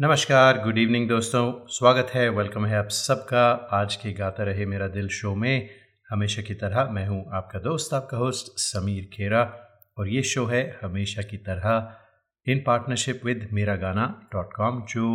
नमस्कार 0.00 0.58
good 0.58 0.78
evening 0.78 1.08
दोस्तों। 1.08 1.66
स्वागत 1.68 2.10
है 2.10 2.28
वेलकम 2.28 2.66
है 2.66 2.76
आप 2.76 2.88
सबका। 2.88 3.42
आज 3.72 3.96
के 3.96 4.12
गाता 4.12 4.44
रहे 4.44 4.66
मेरा 4.66 4.86
दिल 4.88 5.08
शो 5.08 5.34
में। 5.34 5.68
हमेशा 6.10 6.42
की 6.42 6.54
तरह 6.54 6.90
मैं 6.90 7.06
हूँ 7.06 7.18
आपका 7.32 7.58
दोस्त, 7.58 7.92
आपका 7.94 8.16
होस्ट 8.16 8.46
समीर 8.58 9.10
खेरा। 9.12 9.42
और 9.98 10.08
ये 10.08 10.22
शो 10.22 10.44
है 10.46 10.62
हमेशा 10.82 11.22
की 11.22 11.36
तरह 11.36 12.50
इन 12.50 12.62
पार्टनरशिप 12.66 13.20
विद 13.24 13.48
मेरा 13.52 13.76
गाना 13.76 14.06
डॉट 14.32 14.52
कॉम 14.52 14.80
जो 14.94 15.10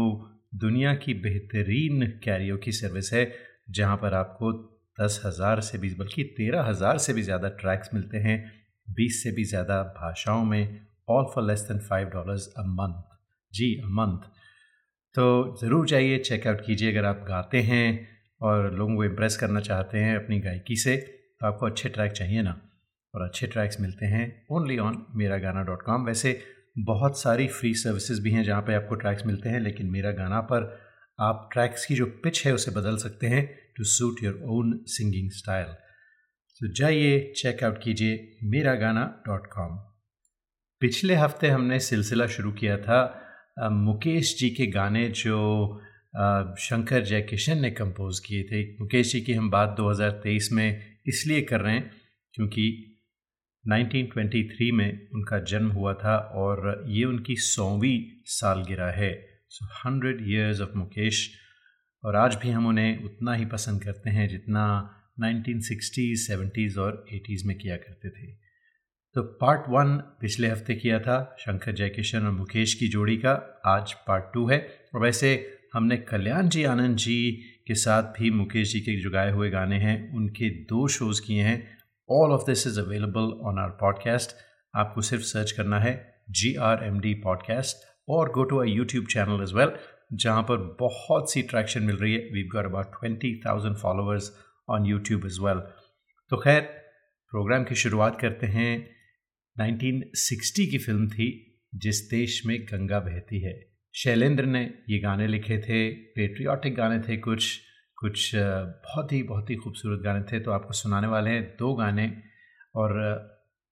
दुनिया 0.55 0.93
की 0.95 1.13
बेहतरीन 1.13 2.07
कैरियो 2.23 2.57
की 2.57 2.71
सर्विस 2.71 3.13
है, 3.13 3.31
जहाँ 3.70 3.97
पर 3.97 4.13
आपको 4.13 4.54
दस 4.97 5.21
हज़ार 5.25 5.61
से 5.61 5.77
भी, 5.77 5.93
बल्कि 5.95 6.23
तेरह 6.38 6.70
हज़ार 6.70 6.97
से 6.97 7.13
भी 7.13 7.21
ज़्यादा 7.21 7.49
ट्रैक्स 7.59 7.93
मिलते 7.93 8.17
हैं। 8.20 8.39
बीस 8.88 9.23
से 9.23 9.31
भी 9.31 9.44
ज़्यादा 9.45 9.81
भाषाओं 9.97 10.45
में 10.45 10.80
all 11.09 11.31
for 11.36 11.44
less 11.44 11.67
than 11.70 11.80
five 11.89 12.09
dollars 12.09 12.47
a 12.58 12.70
month 12.70 13.03
ji 13.53 13.75
a 13.75 13.88
month 13.95 14.33
तो 15.15 15.57
ज़रूर 15.61 15.85
जाइए 15.85 16.17
चेकआउट 16.19 16.65
कीजिए 16.65 16.91
अगर 16.91 17.05
आप 17.05 17.25
गाते 17.27 17.61
हैं 17.61 18.07
और 18.41 18.75
लोगों 18.75 18.95
को 18.95 19.03
इम्प्रेस 19.03 19.38
करना 19.38 19.59
चाहते 19.59 19.97
हैं 19.97 20.15
अपनी 20.15 20.39
गायकी 20.39 20.75
से 20.75 20.95
तो 20.97 21.47
आपको 21.47 21.65
अच्छे 21.65 21.89
ट्रैक 21.89 22.11
चाहिए 22.11 22.41
ना। 22.41 22.61
और 23.13 23.21
अच्छे 23.21 23.47
ट्रैक्स 23.47 23.79
मिलते 23.81 24.05
हैं 24.05 24.45
ओनली 24.51 24.77
ऑन 24.77 25.05
मेरा 25.15 25.38
गाना 25.38 25.63
डॉट 25.63 25.81
कॉम 25.81 26.05
वैसे 26.05 26.39
बहुत 26.77 27.19
सारी 27.19 27.47
फ्री 27.47 27.73
सर्विसेज़ 27.73 28.21
भी 28.21 28.31
हैं 28.31 28.43
जहाँ 28.43 28.61
पे 28.61 28.73
आपको 28.73 28.95
ट्रैक्स 28.95 29.25
मिलते 29.25 29.49
हैं, 29.49 29.59
लेकिन 29.59 29.89
मेरा 29.91 30.11
गाना 30.11 30.41
पर 30.41 30.79
आप 31.19 31.49
ट्रैक्स 31.53 31.85
की 31.85 31.95
जो 31.95 32.05
पिच 32.05 32.45
है 32.45 32.53
उसे 32.53 32.71
बदल 32.71 32.97
सकते 32.97 33.27
हैं 33.27 33.57
to 33.77 33.83
suit 33.83 34.23
your 34.23 34.41
own 34.43 34.79
singing 34.85 35.31
style 35.31 35.66
तो 36.61 36.73
जाइए 36.73 37.33
चेकआउट 37.38 37.83
कीजिए 37.83 38.38
मेरा 38.43 38.75
गाना 38.75 39.23
डॉट 39.27 39.47
कॉम 39.47 39.77
पिछले 40.79 41.16
हफ़्ते 41.16 41.47
हमने 41.47 41.79
सिलसिला 41.79 42.27
शुरू 42.27 42.52
किया 42.52 42.77
था 42.77 43.22
मुकेश 43.59 44.38
जी 44.39 44.50
के 44.50 44.67
गाने 44.67 45.09
जो 45.09 45.36
शंकर 46.59 47.03
जयकिशन 47.03 47.58
ने 47.58 47.72
कंपोज़ 47.72 48.22
किए 48.28 48.44
थे। 48.44 48.73
मुकेश 48.81 49.12
जी 49.12 49.22
की 49.22 49.34
हम 49.34 49.50
बात 49.50 49.70
2023 49.70 50.52
में 50.52 50.97
इसलिए 51.08 51.42
कर 51.42 51.62
रहे 51.62 51.73
हैं 51.73 51.92
क्योंकि 52.34 52.66
1923 53.67 54.72
में 54.72 55.08
उनका 55.16 55.39
जन्म 55.39 55.70
हुआ 55.72 55.94
था 55.94 56.17
और 56.17 56.86
ये 56.88 57.06
उनकी 57.06 57.36
सौवीं 57.36 58.22
सालगिरह 58.25 58.86
है। 58.86 59.28
So 59.50 59.66
hundred 59.66 60.17
years 60.30 60.62
of 60.62 60.78
Mukesh. 60.78 61.31
और 62.06 62.16
आज 62.16 62.36
भी 62.36 62.50
हम 62.50 62.67
उन्हें 62.67 63.03
उतना 63.03 63.34
ही 63.34 63.45
पसंद 63.45 63.84
करते 63.84 64.09
हैं 64.09 64.30
जितना 64.30 64.66
1960s, 65.19 66.28
70s 66.30 66.78
और 66.78 67.06
80s 67.14 67.45
में 67.45 67.58
किया 67.58 67.75
करते 67.75 68.09
थे। 68.09 68.44
तो 69.16 69.21
पार्ट 69.41 69.67
वन 69.69 69.95
पिछले 70.21 70.47
हफ़्ते 70.47 70.73
किया 70.75 70.99
था 70.99 71.35
शंकर 71.39 71.71
जयकिशन 71.71 72.25
और 72.25 72.31
मुकेश 72.31 72.73
की 72.73 72.88
जोड़ी 72.88 73.16
का। 73.17 73.61
आज 73.66 73.94
पार्ट 74.07 74.23
टू 74.33 74.47
है। 74.47 74.57
और 74.95 75.02
वैसे 75.02 75.30
हमने 75.73 75.97
कल्याण 75.97 76.47
जी, 76.49 76.63
आनंद 76.63 76.97
जी 76.97 77.31
के 77.67 77.75
साथ 77.75 78.03
भी 78.17 78.31
मुकेश 78.31 78.72
जी 78.73 78.80
के 78.80 78.99
जो 79.02 79.09
गाए 79.09 79.31
हुए 79.31 79.49
गाने 79.49 79.77
हैं। 79.80 80.16
उनके 80.16 80.49
दो 80.63 80.88
शोज़ 80.88 81.22
किए 81.27 81.41
हैं। 81.41 81.77
All 82.09 82.31
of 82.31 82.41
this 82.47 82.66
is 82.67 82.80
available 82.80 83.31
on 83.41 83.59
our 83.59 83.69
podcast 83.81 84.35
आपको 84.73 85.02
सिर्फ़ 85.02 85.23
सर्च 85.23 85.52
करना 85.52 85.79
है 85.79 85.94
G 86.29 86.53
R 86.61 86.83
M 86.83 87.00
D 87.00 87.13
podcast 87.13 87.85
और 88.09 88.31
go 88.31 88.44
to 88.44 88.57
a 88.57 88.66
YouTube 88.66 89.05
channel 89.05 89.44
as 89.44 89.53
well 89.53 89.72
जहाँ 90.13 90.41
पर 90.44 90.57
बहुत 90.79 91.31
सी 91.31 91.41
ट्रैक्शन 91.44 91.83
मिल 91.83 91.95
रही 91.95 92.13
है। 92.13 92.19
We 92.33 92.44
got 92.47 92.66
about 92.66 92.91
twenty 93.00 93.35
thousand 93.45 93.75
followers 93.75 94.31
on 94.69 94.85
YouTube 94.85 95.25
as 95.25 95.39
well 95.41 95.59
तो 96.31 96.38
खैर 96.38 96.61
प्रोग्राम 97.31 97.63
की 97.63 97.75
शुरुआत 97.75 98.19
करते 98.22 98.47
हैं। 98.47 98.94
1960 99.58 100.66
की 100.72 100.78
फ़िल्म 100.78 101.08
थी, 101.09 101.28
जिस 101.75 102.00
देश 102.09 102.42
में 102.45 102.58
गंगा 102.64 103.00
बहती 103.00 103.39
है। 103.42 103.53
शैलेंद्र 103.95 104.45
ने 104.45 104.64
ये 104.90 104.97
गाने 105.00 105.28
लिखे 105.28 105.57
थे 105.59 105.90
पेट्रियाटिक 106.16 106.75
गाने 106.75 107.00
थे 107.00 107.18
कुछ 107.18 107.59
कुछ 107.97 108.31
बहुत 108.35 109.12
ही 109.12 109.22
बहुत 109.24 109.50
ही 109.50 109.56
खूबसूरत 109.56 110.02
गाने 110.03 110.22
थे 110.31 110.40
तो 110.40 110.52
आपको 110.52 110.74
सुनाने 110.74 111.07
वाले 111.07 111.29
हैं 111.29 111.44
दो 111.59 111.74
गाने। 111.75 112.07
और 112.75 112.91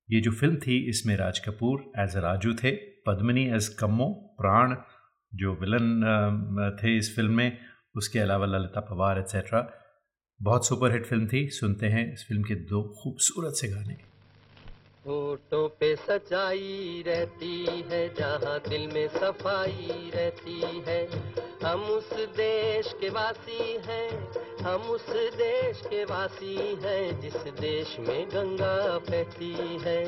ये 0.10 0.22
जो 0.22 0.32
फ़िल्म 0.32 0.56
थी, 0.58 0.78
इसमें 0.90 1.16
राज 1.18 1.40
कपूर 1.40 1.92
एज 2.00 2.16
राजू 2.18 2.54
थे, 2.54 2.72
पद्मनी 3.08 3.46
एज 3.56 3.68
कम्मो, 3.80 4.08
प्राण, 4.40 4.76
जो 5.32 5.54
विलन 5.56 6.76
थे 6.80 6.98
इस 6.98 7.16
फ़िल्म 7.16 7.34
में, 7.34 7.58
उसके 7.96 8.20
अलावा 8.20 8.46
ललिता 8.46 8.82
पवार 8.82 9.20
एट्सेट्रा 9.20 9.68
बहुत 10.40 10.68
सुपरहिट 10.68 11.06
फ़िल्म 11.06 11.28
थी, 11.28 11.48
सुनते 11.52 11.88
हैं 11.88 12.12
इस 12.14 12.26
फ़िल्म 12.28 12.44
के 12.44 12.56
दो 12.72 12.84
खूबसूरत 12.94 13.54
से 13.54 13.68
गाने। 13.68 13.98
होठों 15.08 15.68
पे 15.70 15.96
सच्चाई 15.96 17.04
रहती 17.08 17.66
है, 17.92 18.14
जहाँ 18.14 18.60
दिल 18.70 18.88
में 18.88 19.08
सफ़ाई 19.08 20.12
रहती 20.16 20.62
है। 20.88 21.08
हम 21.64 21.84
उस 21.84 22.14
देश 22.14 22.94
के 23.02 23.10
वासी 23.10 23.78
हैं, 23.88 24.32
हम 24.62 24.82
उस 24.82 25.10
देश 25.36 25.82
के 25.86 26.04
वासी 26.04 26.56
हैं, 26.56 27.20
जिस 27.22 27.36
देश 27.36 28.00
में 28.00 28.28
गंगा 28.28 28.98
बहती 28.98 29.54
है। 29.82 30.04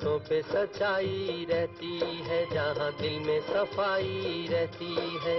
होठों 0.00 0.18
पे 0.18 0.40
सच्चाई 0.42 1.46
रहती 1.50 1.98
है, 1.98 2.38
जहाँ 2.50 2.90
दिल 2.92 3.18
में 3.20 3.40
सफ़ाई 3.40 4.46
रहती 4.50 4.94
है। 5.24 5.38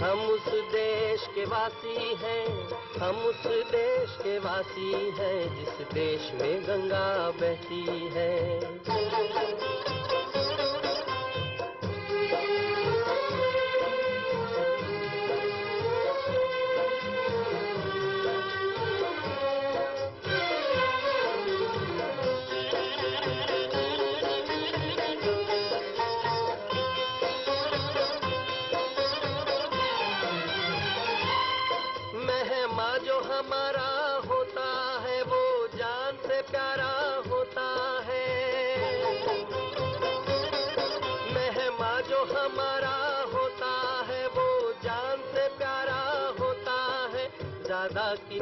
हम 0.00 0.20
उस 0.26 0.48
देश 0.72 1.26
के 1.34 1.44
वासी 1.44 1.96
हैं, 2.22 2.46
हम 3.00 3.16
उस 3.24 3.46
देश 3.72 4.16
के 4.22 4.38
वासी 4.38 4.92
हैं, 5.18 5.38
जिस 5.56 5.86
देश 5.94 6.32
में 6.40 6.62
गंगा 6.62 7.30
बहती 7.30 7.84
है। 8.12 8.60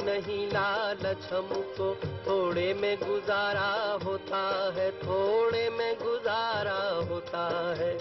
नहीं 0.05 0.49
लालच 0.49 1.33
हमको, 1.33 1.95
थोड़े 1.95 2.75
में 2.75 2.99
गुजारा 2.99 3.99
होता 4.05 4.73
है, 4.77 4.91
थोड़े 4.91 5.71
में 5.71 5.99
गुजारा 5.99 7.09
होता 7.11 7.75
है। 7.79 7.99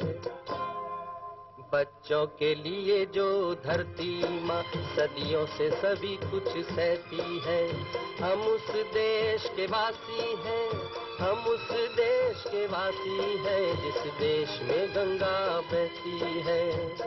बच्चों 1.73 2.25
के 2.25 2.55
लिए 2.55 3.05
जो 3.05 3.55
धरती 3.55 4.43
माँ, 4.43 4.63
सदियों 4.95 5.45
से 5.45 5.69
सभी 5.71 6.15
कुछ 6.15 6.47
सहती 6.65 7.39
है। 7.45 7.71
हम 8.17 8.41
उस 8.41 8.71
देश 8.71 9.49
के 9.55 9.65
वासी 9.67 10.35
हैं, 10.45 10.69
हम 11.19 11.45
उस 11.45 11.71
देश 11.71 12.43
के 12.47 12.67
वासी 12.67 13.37
हैं, 13.37 13.81
जिस 13.81 14.13
देश 14.13 14.59
में 14.61 14.95
गंगा 14.95 15.61
बहती 15.61 16.19
है। 16.19 16.97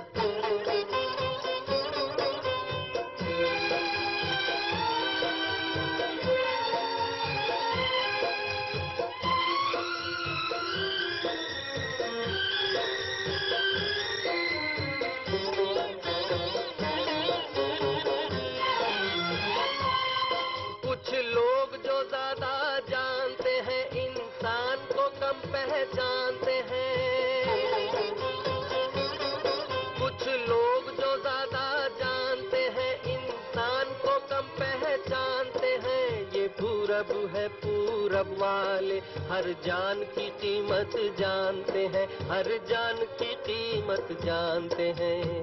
सब 37.00 38.36
वाले, 38.38 38.98
हर 39.30 39.56
जान 39.66 40.04
की 40.04 40.30
कीमत 40.30 41.16
जानते 41.18 41.86
हैं, 41.86 42.28
हर 42.28 42.60
जान 42.68 42.96
की 42.96 43.34
कीमत 43.34 44.22
जानते 44.24 44.82
हैं। 44.82 45.42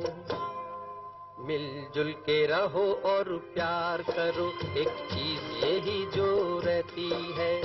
मिलजुल 1.48 2.12
के 2.12 2.46
रहो 2.46 2.94
और 2.94 3.24
प्यार 3.24 4.02
करो, 4.02 4.54
एक 4.78 4.88
चीज़ 4.88 5.66
यही 5.66 6.06
जो 6.06 6.60
रहती 6.66 7.10
है। 7.38 7.62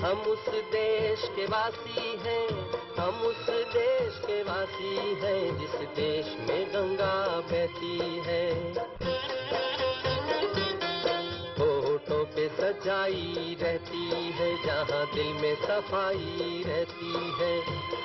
हम 0.00 0.18
उस 0.20 0.48
देश 0.48 1.30
के 1.36 1.46
वासी 1.46 2.20
हैं, 2.22 2.48
हम 2.98 3.20
उस 3.22 3.50
देश 3.50 4.22
के 4.26 4.42
वासी 4.42 4.96
हैं, 4.96 5.58
जिस 5.58 5.70
देश 5.70 6.26
में 6.50 6.68
गंगा 6.68 7.40
बहती 7.40 7.98
है। 8.26 8.74
सच्चाई 12.72 13.56
रहती 13.62 14.10
है, 14.30 14.64
जहाँ 14.64 15.06
दिल 15.14 15.32
में 15.32 15.54
सफ़ाई 15.54 16.64
रहती 16.66 17.12
है। 17.40 17.60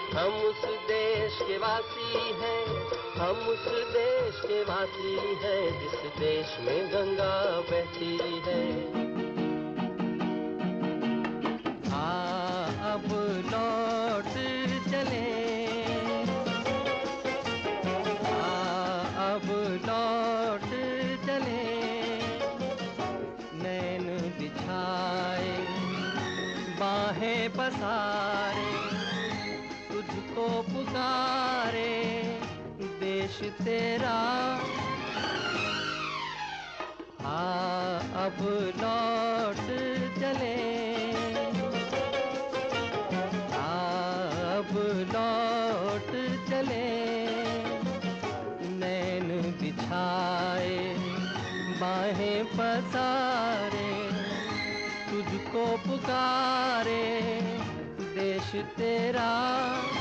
हम 0.10 0.34
उस 0.34 0.66
देश 0.66 1.40
के 1.42 1.58
वासी 1.58 2.18
हैं, 2.42 2.66
हम 3.14 3.48
उस 3.48 3.68
देश 3.68 4.42
के 4.46 4.64
वासी 4.64 5.16
हैं, 5.16 5.80
जिस 5.80 6.20
देश 6.20 6.58
में 6.60 6.88
गंगा 6.88 7.62
बहती 7.72 8.18
है। 8.48 8.88
आ, 11.94 12.12
अब 12.94 13.06
लौट 13.52 14.34
चले 14.92 15.37
पसारे 27.68 28.98
तुझको 29.90 30.62
पुकारे, 30.62 32.04
देश 32.80 33.40
तेरा। 33.62 34.14
आ, 37.26 37.44
अब 38.26 38.38
लौट 38.78 39.68
चले। 40.20 40.56
आ, 43.52 43.76
अब 44.58 44.72
लौट 45.16 46.12
चले। 46.50 46.88
नैन 48.70 49.42
बिछाए, 49.62 50.96
बाहें 51.82 52.46
पसारे, 52.46 54.12
तुझको 55.12 55.78
पुकारे। 55.78 57.27
देश 58.54 58.64
तेरा 58.78 59.97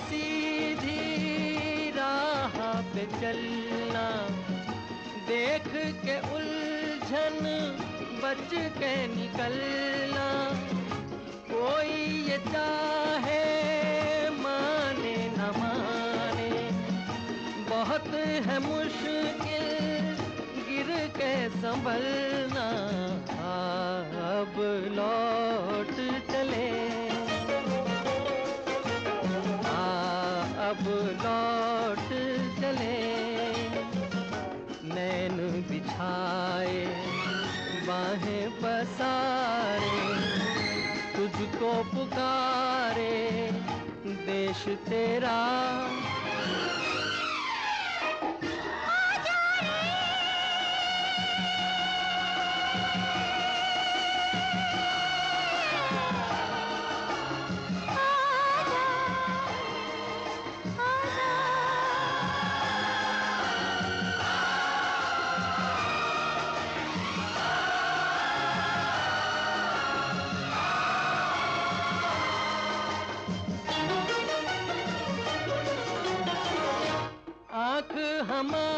सीधी 0.00 1.02
राह 1.90 2.80
पे 2.94 3.06
चलना। 3.20 4.06
देख 5.28 5.68
के 6.04 6.16
उलझन, 6.36 7.38
बच 8.22 8.50
के 8.78 8.94
निकलना। 9.06 10.26
कोई 11.50 11.94
ये 12.30 12.38
चाहे, 12.38 13.44
माने 14.30 15.16
न 15.28 15.40
माने। 15.58 16.52
बहुत 17.70 18.14
है 18.46 18.58
मुश्किल, 18.58 19.68
गिर 20.68 21.08
के 21.08 21.48
संभलना 21.48 22.27
आँख 78.38 78.77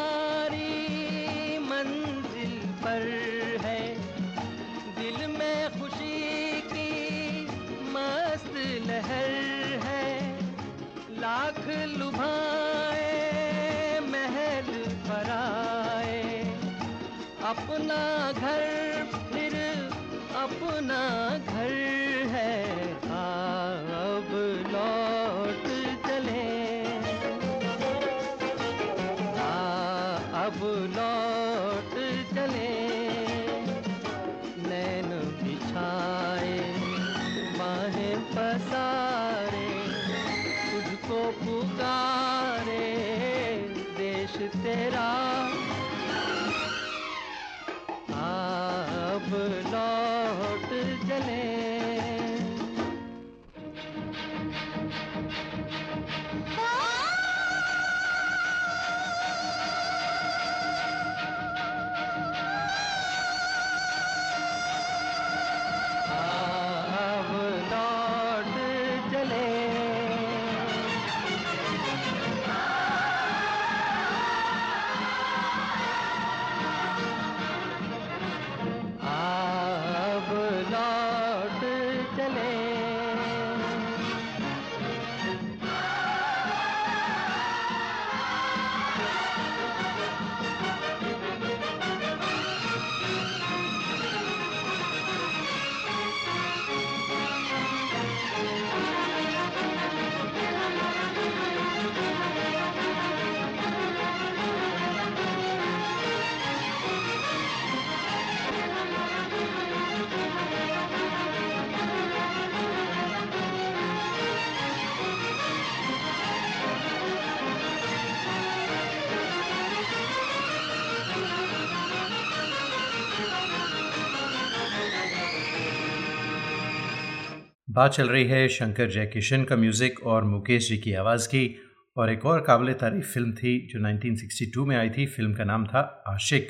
बात 127.70 127.92
चल 127.92 128.08
रही 128.08 128.24
है 128.24 128.48
शंकर 128.48 128.90
जयकिशन 128.90 129.44
का 129.44 129.56
म्यूज़िक 129.56 130.00
और 130.06 130.24
मुकेश 130.24 130.68
जी 130.68 130.78
की 130.78 130.92
आवाज़ 130.92 131.28
की, 131.28 131.56
और 131.96 132.10
एक 132.10 132.24
और 132.26 132.40
काबिल 132.40 132.72
तारीफ़ 132.72 133.06
फ़िल्म 133.06 133.32
थी 133.32 133.68
जो 133.72 133.80
1962 133.80 134.64
में 134.66 134.76
आई 134.76 134.90
थी। 134.90 135.06
फ़िल्म 135.06 135.34
का 135.34 135.44
नाम 135.44 135.66
था 135.66 135.80
आशिक, 136.06 136.48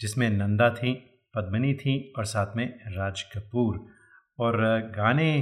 जिसमें 0.00 0.28
नंदा 0.30 0.70
थी, 0.70 0.92
पद्मनी 1.34 1.74
थी 1.74 2.12
और 2.18 2.24
साथ 2.24 2.56
में 2.56 2.66
राज 2.88 3.22
कपूर। 3.22 3.86
और 4.38 4.56
गाने, 4.96 5.40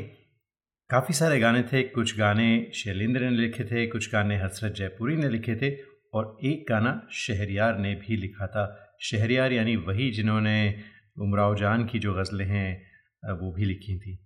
काफ़ी 0.90 1.14
सारे 1.14 1.40
गाने 1.40 1.62
थे। 1.62 1.82
कुछ 1.82 2.18
गाने 2.18 2.70
शैलेंद्र 2.74 3.20
ने 3.20 3.30
लिखे 3.30 3.64
थे, 3.64 3.86
कुछ 3.86 4.12
गाने 4.12 4.38
हसरत 4.38 4.72
जयपुरी 4.72 5.16
ने 5.16 5.28
लिखे 5.28 5.56
थे, 5.56 5.74
और 6.14 6.36
एक 6.44 6.64
गाना 6.68 7.08
शहरियार 7.12 7.78
ने 7.78 7.94
भी 7.94 8.16
लिखा 8.16 8.46
था। 8.46 8.96
शहरियार 9.02 9.52
यानी 9.52 9.76
वही 9.76 10.10
जिन्होंने 10.10 10.58
उमराव 11.18 11.56
जान 11.56 11.84
की 11.84 11.98
जो 11.98 12.14
गज़लें 12.14 12.46
हैं, 12.46 12.82
वो 13.40 13.52
भी 13.52 13.64
लिखी 13.64 13.98
थी। 13.98 14.18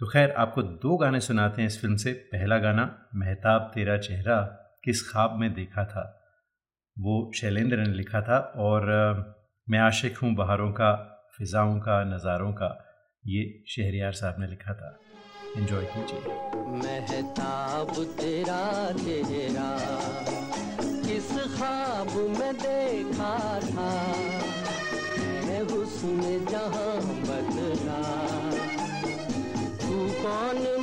तो 0.00 0.06
खैर, 0.06 0.30
आपको 0.30 0.62
दो 0.62 0.96
गाने 0.96 1.20
सुनाते 1.20 1.62
हैं 1.62 1.68
इस 1.68 1.80
फ़िल्म 1.80 1.96
से। 1.96 2.12
पहला 2.12 2.58
गाना, 2.58 2.82
महताब 3.14 3.70
तेरा 3.74 3.96
चेहरा, 3.98 4.36
किस 4.84 5.02
ख्वाब 5.10 5.34
में 5.36 5.54
देखा 5.54 5.84
था? 5.84 6.04
वो 6.96 7.32
शैलेंद्र 7.34 7.76
ने 7.76 7.94
लिखा 7.94 8.20
था 8.20 8.38
और 8.56 8.84
मैं 9.70 9.78
आशिक 9.78 10.18
हूँ 10.18 10.34
बहारों 10.34 10.70
का, 10.72 10.92
फ़िज़ाओं 11.38 11.78
का, 11.78 12.04
नज़ारों 12.04 12.52
का। 12.52 12.70
ये 13.26 13.64
शहरियार 13.68 14.12
साहब 14.12 14.36
ने 14.38 14.46
लिखा 14.46 14.74
था। 14.74 14.98
इन्जॉय 15.56 15.84
कीजिए। 15.84 16.20
महताब 16.78 17.92
तेरा 18.20 18.92
चेहरा, 18.92 19.70
किस 21.06 21.30
ख्वाब 21.56 22.16
में 22.38 22.54
देखा 22.56 23.60
था? 23.60 23.90
हुस्न 25.72 26.46
जहाँ 26.50 26.87
कौन 30.28 30.77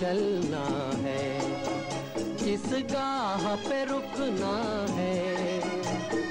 चलना 0.00 0.66
है, 1.02 1.24
किस 2.36 2.66
गाह 2.92 3.42
पे 3.64 3.78
रुकना 3.84 4.52
है, 4.90 5.16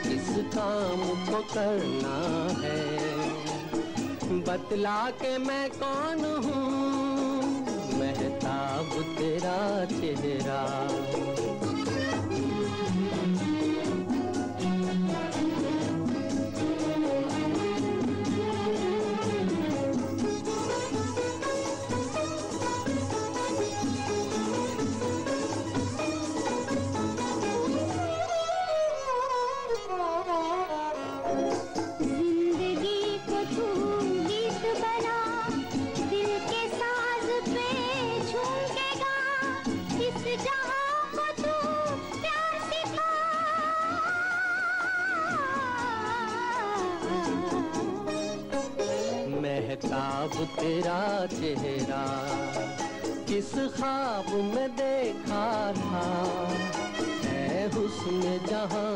किस 0.04 0.30
काम 0.56 1.04
को 1.28 1.42
करना 1.54 2.16
है। 2.62 2.82
बतला 4.42 5.00
के 5.22 5.38
मैं 5.38 5.59
महताब 49.42 50.32
तेरा 50.60 51.26
चेहरा 51.26 52.04
किस 53.30 53.52
ख्वाब 53.78 54.34
में 54.56 54.70
देखा 54.76 55.74
था? 55.74 56.06
है 57.26 57.72
हुस्न 57.72 58.40
जहाँ 58.50 58.96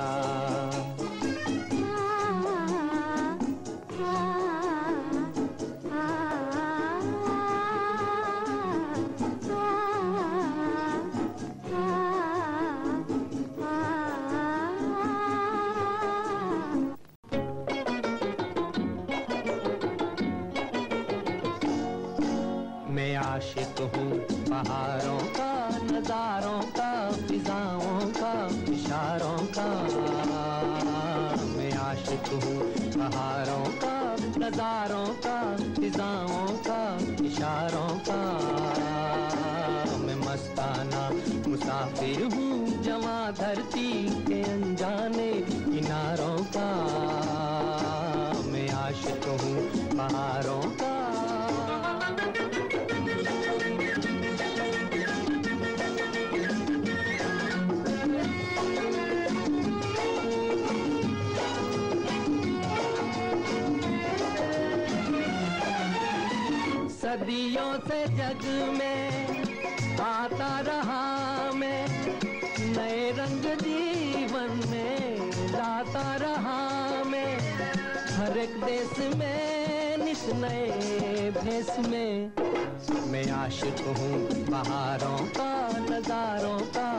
का 46.55 46.69
मैं 48.51 48.67
आशिक 48.81 49.27
हूँ 49.41 49.57
पहाड़ों 49.97 50.61
का। 50.81 50.89
सदियों 67.01 67.71
से 67.87 67.99
जग 68.17 68.43
में 68.77 68.80
देश 78.61 78.99
में 79.15 79.97
निश 79.97 80.25
भेस 81.31 81.75
में। 81.79 82.31
मैं 83.11 83.31
आशिक 83.31 83.79
हूँ 83.87 84.45
बहारों 84.49 85.17
का 85.17 85.69
नजारों 85.89 86.59
का। 86.59 86.89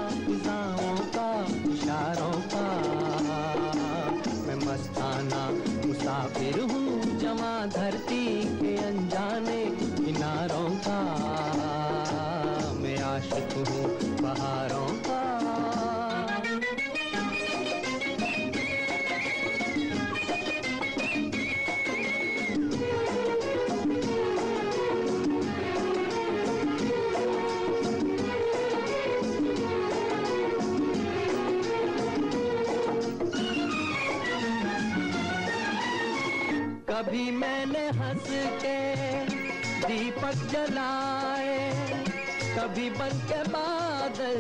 कभी 42.83 42.91
बन 42.91 43.19
के 43.31 43.43
बादल 43.49 44.39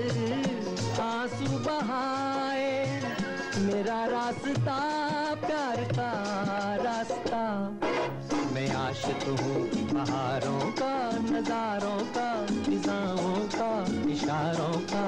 आँसू 1.00 1.58
बहाए। 1.64 2.70
मेरा 3.58 3.98
रास्ता 4.06 4.78
प्यार 5.36 5.82
का 5.92 6.10
रास्ता। 6.76 7.42
मैं 8.54 8.68
आशिक 8.76 9.22
हूँ 9.40 9.62
बहारों 9.92 10.60
का, 10.72 10.94
नजारों 11.28 12.00
का 12.16 12.26
फिजाओं 12.64 13.36
का, 13.54 13.70
इशारों 14.10 14.74
का। 14.90 15.04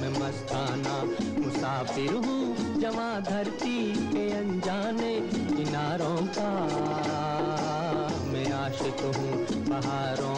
मैं 0.00 0.12
मस्ताना 0.20 0.96
मुसाफिर 1.40 2.12
हूँ 2.26 2.80
जमा 2.80 3.08
धरती 3.30 3.78
के 4.12 4.30
अनजाने 4.34 5.14
किनारों 5.56 6.16
का। 6.38 6.52
मैं 8.26 8.50
आशिक 8.54 9.00
हूँ 9.16 9.34
बहारों 9.64 10.35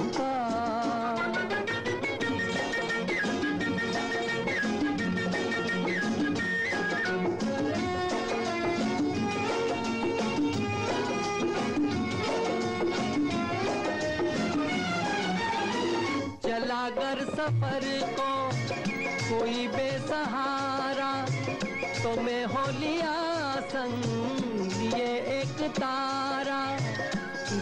संग 23.69 24.95
ये 24.95 25.09
एक 25.41 25.61
तारा, 25.71 26.61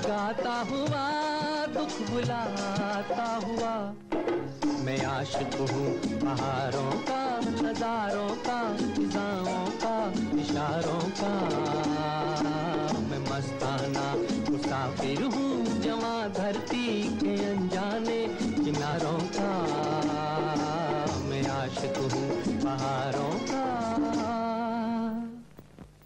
गाता 0.07 0.55
हुआ, 0.71 1.05
दुख 1.67 1.95
बुलाता 2.11 3.25
हुआ। 3.45 3.73
मैं 4.85 5.01
आशिक 5.05 5.55
हूँ 5.61 5.89
पहाड़ों 6.21 6.91
का, 7.09 7.23
नजारों 7.41 8.29
का, 8.47 8.61
फिजाओं 8.95 9.67
का, 9.83 9.97
इशारों 10.41 11.03
का। 11.21 11.33
मैं 13.11 13.21
मस्ताना 13.31 14.07
मुसाफिर 14.51 15.23
हूँ 15.23 15.81
जमा 15.81 16.17
धरती 16.29 16.87
के 17.19 17.35
अनजाने, 17.45 18.21
किनारों 18.65 19.19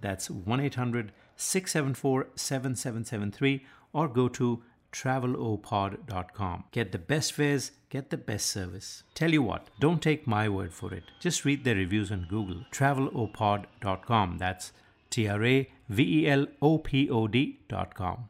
That's 0.00 0.30
1 0.30 0.60
800 0.60 1.12
674 1.36 2.28
7773 2.34 3.64
or 3.92 4.08
go 4.08 4.28
to 4.28 4.62
travelopod.com. 4.92 6.64
Get 6.72 6.92
the 6.92 6.98
best 6.98 7.32
fares, 7.32 7.72
get 7.90 8.10
the 8.10 8.16
best 8.16 8.46
service. 8.46 9.02
Tell 9.14 9.32
you 9.32 9.42
what, 9.42 9.68
don't 9.78 10.02
take 10.02 10.26
my 10.26 10.48
word 10.48 10.72
for 10.72 10.92
it. 10.94 11.04
Just 11.20 11.44
read 11.44 11.64
the 11.64 11.74
reviews 11.74 12.10
on 12.10 12.26
Google. 12.28 12.64
Travelopod.com. 12.72 14.38
That's 14.38 14.72
T 15.10 15.28
R 15.28 15.44
A 15.44 15.70
V 15.88 16.20
E 16.20 16.28
L 16.28 16.46
O 16.60 16.78
P 16.78 17.08
O 17.10 17.26
D.com. 17.26 18.28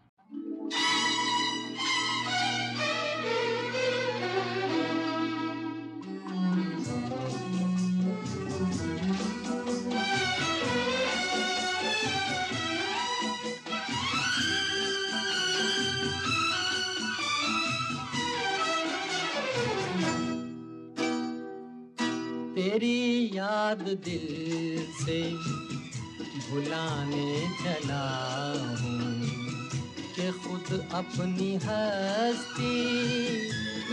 अपनी 30.99 31.55
हस्ती 31.65 32.77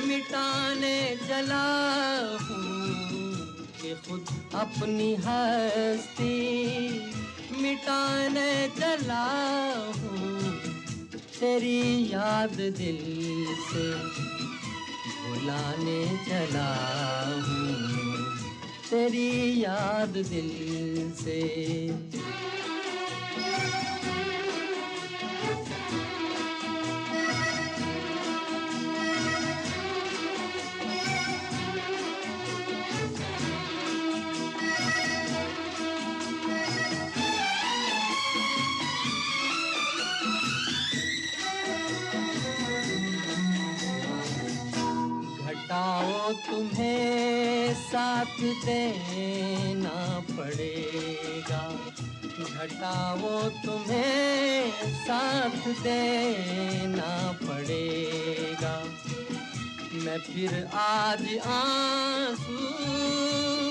मिटाने 0.07 0.97
चला 1.27 1.65
हूँ 2.41 2.65
खुद 4.07 4.25
अपनी 4.55 5.15
हस्ती 5.15 6.35
मिटाने 7.61 8.51
चला 8.79 9.25
हूँ। 9.97 10.51
तेरी 11.39 12.13
याद 12.13 12.55
दिल 12.77 12.99
से 13.67 13.85
भुलाने 15.21 16.01
चला 16.27 16.71
हूँ। 17.45 18.25
तेरी 18.89 19.63
याद 19.63 20.09
दिल 20.09 20.51
से 21.21 21.41
तुम्हें 46.33 47.73
साथ 47.73 48.39
देना 48.65 50.19
पड़ेगा। 50.31 51.63
घटाओ 52.45 53.49
तुम्हें 53.49 54.71
साथ 54.93 55.67
देना 55.83 57.31
पड़ेगा। 57.41 58.75
मैं 60.05 60.19
फिर 60.19 60.65
आज 60.73 61.37
आँसू 61.37 62.57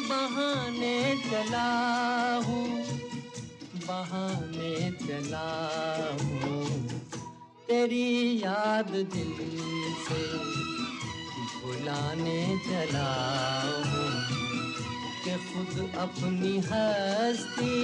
बहाने 0.09 1.17
चला 1.25 1.71
हूँ 2.47 2.69
बहाने 3.87 4.91
चला 4.91 5.49
हूँ 6.23 6.65
तेरी 7.69 8.43
याद 8.43 8.91
दिल 8.91 9.35
से 10.07 10.74
भुलाने 11.65 12.41
चला 12.65 13.11
कि 15.25 15.35
खुद 15.45 15.95
अपनी 15.99 16.57
हस्ती 16.67 17.77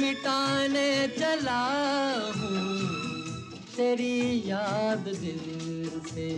मिटाने 0.00 0.90
चला 1.18 1.64
हूँ 2.36 2.62
तेरी 3.76 4.18
याद 4.50 5.04
दिल 5.20 5.44
से। 6.08 6.30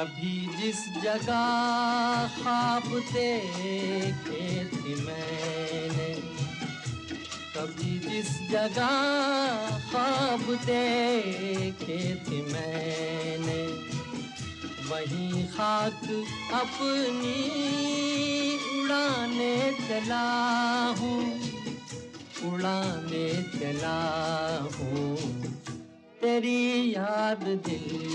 कभी 0.00 0.36
जिस 0.56 0.78
जगह 1.02 2.36
ख्वाब 2.36 2.84
देखे 3.08 4.44
थी 4.66 4.94
मैंने, 5.00 6.08
कभी 7.56 7.98
जिस 7.98 8.30
जगह 8.50 8.94
ख्वाब 9.90 10.46
देखे 10.64 11.98
थे 12.24 12.40
मैंने, 12.42 13.60
वहीं 14.88 15.46
खाक 15.48 16.00
अपनी 16.62 17.36
उड़ाने 18.80 19.54
चला 19.82 20.24
हूँ, 21.00 21.22
उड़ाने 22.52 23.28
चला 23.58 23.98
हूँ 24.78 25.16
तेरी 26.20 26.94
याद 26.94 27.44
दिल 27.68 28.08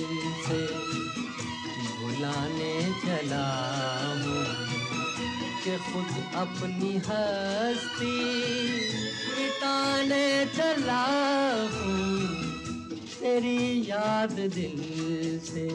से। 0.48 1.05
बुलाने 2.26 2.74
चला 3.02 3.46
हूँ 4.22 4.46
कि 5.64 5.78
खुद 5.86 6.10
अपनी 6.42 6.92
हस्ती 7.08 8.16
मिटाने 9.38 10.28
चला 10.58 11.06
हूँ 11.74 12.28
तेरी 13.22 13.90
याद 13.90 14.32
दिल 14.56 15.40
से। 15.46 15.70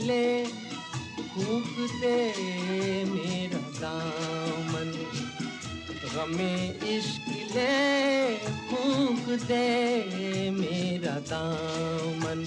ले 0.00 0.26
फूक 0.44 1.72
दे 2.00 2.16
मेरा 3.04 3.62
दामन। 3.78 4.92
गमे 6.14 6.54
इश्क 6.96 7.28
ले 7.54 8.36
फूक 8.68 9.28
दे 9.42 10.50
मेरा 10.50 11.14
दामन। 11.30 12.44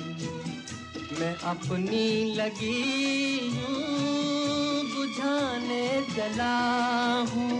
मैं 1.19 1.35
अपनी 1.51 2.05
लगी 2.35 2.79
यूँ 3.55 4.83
बुझाने 4.93 5.85
चला 6.15 6.55
हूँ, 7.31 7.59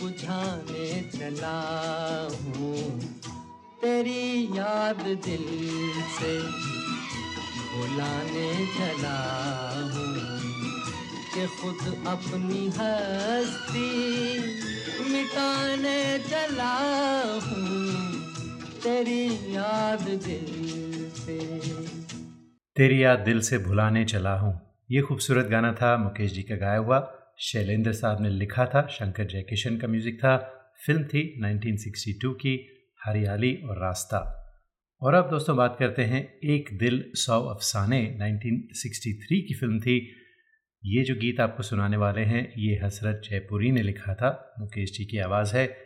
बुझाने 0.00 0.88
चला 1.10 1.58
हूँ। 2.48 3.00
तेरी 3.80 4.26
याद 4.56 5.02
दिल 5.24 5.46
से 6.12 6.32
बुलाने 7.96 8.66
चला 8.66 9.18
हूँ 9.82 10.14
कि 11.34 11.46
खुद 11.46 12.06
अपनी 12.06 12.68
हस्ती 12.68 13.90
मिटाने 15.12 16.18
चला 16.18 16.74
हूँ 17.32 18.12
तेरी 18.82 19.56
याद 19.56 20.00
दिल 20.00 21.10
से। 21.10 21.38
तेरी 22.76 23.04
याद 23.04 23.18
दिल 23.18 23.40
से 23.40 23.58
भुलाने 23.58 24.04
चला 24.04 24.38
हूँ। 24.38 24.60
ये 24.90 25.02
खूबसूरत 25.02 25.46
गाना 25.46 25.72
था, 25.72 25.96
मुकेश 25.96 26.32
जी 26.32 26.42
का 26.42 26.56
गाया 26.56 26.78
हुआ। 26.78 27.18
शैलेंद्र 27.38 27.92
साहब 27.92 28.20
ने 28.20 28.30
लिखा 28.30 28.66
था, 28.66 28.86
शंकर 28.86 29.24
जयकिशन 29.24 29.76
का 29.76 29.88
म्यूज़िक 29.88 30.18
था। 30.18 30.36
फ़िल्म 30.86 31.04
थी 31.04 31.34
1962 31.38 32.34
की, 32.34 32.66
हरियाली 33.04 33.54
और 33.54 33.78
रास्ता। 33.78 34.42
और 35.00 35.14
अब 35.14 35.30
दोस्तों 35.30 35.56
बात 35.56 35.76
करते 35.78 36.02
हैं 36.02 36.38
एक 36.44 36.78
दिल 36.78 37.12
सौ 37.14 37.42
अफसाने 37.42 38.18
1963 38.18 39.42
की 39.42 39.54
फ़िल्म 39.54 39.80
थी। 39.80 40.12
ये 40.84 41.04
जो 41.04 41.14
गीत 41.14 41.40
आपको 41.40 41.62
सुनाने 41.62 41.96
वाले 41.96 42.20
हैं, 42.20 42.54
ये 42.58 42.80
हसरत 42.84 43.22
जयपुरी 43.30 43.70
ने 43.72 43.82
लिखा 43.82 44.14
था। 44.14 44.54
मुकेश 44.58 44.92
जी 44.92 45.04
की 45.04 45.18
आवाज़ 45.18 45.56
है, 45.56 45.76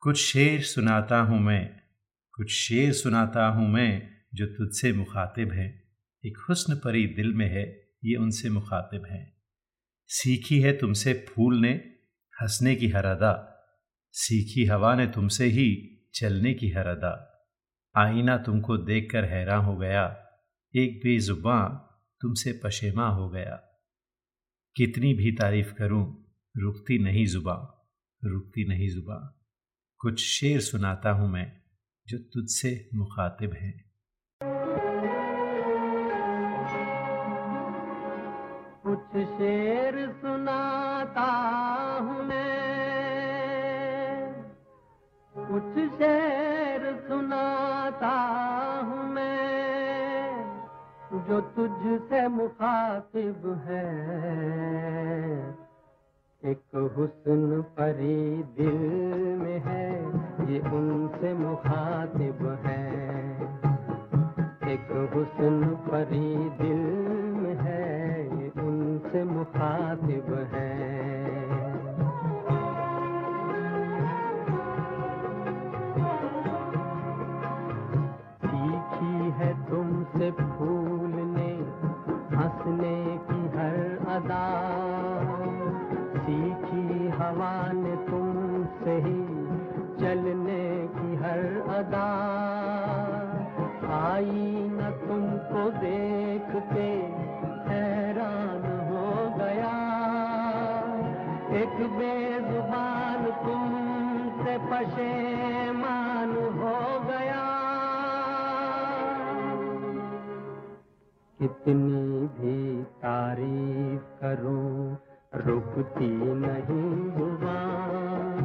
कुछ 0.00 0.16
शेर 0.16 0.62
सुनाता 0.62 1.20
हूँ 1.20 1.40
मैं, 1.40 1.80
कुछ 2.32 2.50
शेर 2.50 2.92
सुनाता 2.92 3.46
हूँ 3.46 3.68
मैं, 3.68 4.08
जो 4.34 4.46
तुझसे 4.46 4.92
मुखातिब 4.92 5.52
हैं। 5.52 5.84
एक 6.26 6.38
हुस्न 6.48 6.74
परी 6.74 7.06
दिल 7.06 7.34
में 7.34 7.50
है, 7.50 7.88
ये 8.04 8.16
उनसे 8.16 8.50
मुखातिब 8.50 9.06
हैं। 9.06 9.36
सीखी 10.06 10.60
है 10.60 10.72
तुमसे 10.72 11.26
फूल 11.28 11.60
ने 11.60 11.72
हंसने 12.42 12.76
की 12.76 12.88
हर 12.88 13.04
अदा। 13.04 13.66
सीखी 14.12 14.64
हवा 14.64 14.94
ने 14.94 15.06
तुमसे 15.06 15.44
ही 15.44 15.98
चलने 16.14 16.54
की 16.54 16.70
हर 16.70 16.86
अदा। 16.86 17.30
आईना 17.96 18.36
तुमको 18.38 18.76
देखकर 18.76 19.24
हैरान 19.24 19.64
हो 19.64 19.76
गया। 19.76 20.04
एक 20.74 20.98
बेजुबां 20.98 21.68
तुमसे 22.20 22.60
पशेमा 22.64 23.08
हो 23.08 23.28
गया। 23.30 23.54
कितनी 24.76 25.14
भी 25.14 25.32
तारीफ़ 25.32 25.74
करूँ, 25.74 26.24
रुकती 26.56 26.98
नहीं 26.98 27.26
जुबा 27.26 27.70
रुकती 28.24 28.64
नहीं 28.68 28.88
जुबा 28.90 29.40
कुछ 29.98 30.20
शेर 30.20 30.60
सुनाता 30.60 31.10
हूँ 31.10 31.28
मैं 31.28 31.52
जो 32.08 32.18
तुझसे 32.18 32.88
मुखातिब 32.94 33.52
हैं। 33.52 33.84
कुछ 38.86 39.24
शेर 39.26 40.12
सुनाता 40.12 41.30
हूँ 42.00 42.26
कुछ 45.54 45.88
शेर 45.92 47.04
सुनाता 47.08 48.12
हूँ 48.84 49.08
मैं, 49.08 50.32
जो 51.28 51.40
तुझसे 51.40 52.28
मुखातिब 52.28 53.64
है। 53.68 53.88
एक 56.44 56.92
हुस्न 56.96 57.62
परी 57.62 58.42
दिल 58.42 58.78
में 59.38 59.58
है, 59.58 60.04
ये 60.52 60.60
उनसे 60.60 61.34
मुखातिब 61.34 62.60
है। 62.66 63.34
एक 64.72 65.12
हुस्न 65.14 65.76
परी 65.90 66.34
दिल 66.34 66.82
में 67.36 67.56
है, 67.56 68.26
ये 68.42 68.48
उनसे 68.48 69.24
मुखातिब 69.24 70.48
है। 70.52 71.73
है 79.34 79.66
तुमसे 79.70 80.30
फूलने, 80.30 81.50
हंसने 82.36 83.18
की 83.30 83.40
हर 83.56 83.76
अदा। 84.08 84.46
सीखी 86.18 87.08
हवा 87.08 87.72
ने 87.72 87.96
तुमसे 88.10 88.94
ही 88.96 89.20
चलने 90.00 90.88
की 90.96 91.16
हर 91.16 91.42
अदा। 91.78 92.08
आई 93.94 94.68
न 94.72 94.80
तुमको 95.08 95.70
देख 95.78 96.48
के 96.72 96.88
हैरान 97.70 98.62
हो 98.88 99.10
गया। 99.38 99.76
एक 101.60 101.76
बेजुबान 101.98 103.24
तुमसे 103.24 104.58
पशेमान 104.58 105.63
कितनी 111.40 112.26
भी 112.36 112.82
तारीफ़ 112.82 114.02
करूँ, 114.20 114.96
रुकती 115.34 116.08
नहीं 116.34 116.90
ज़ुबान, 117.16 118.44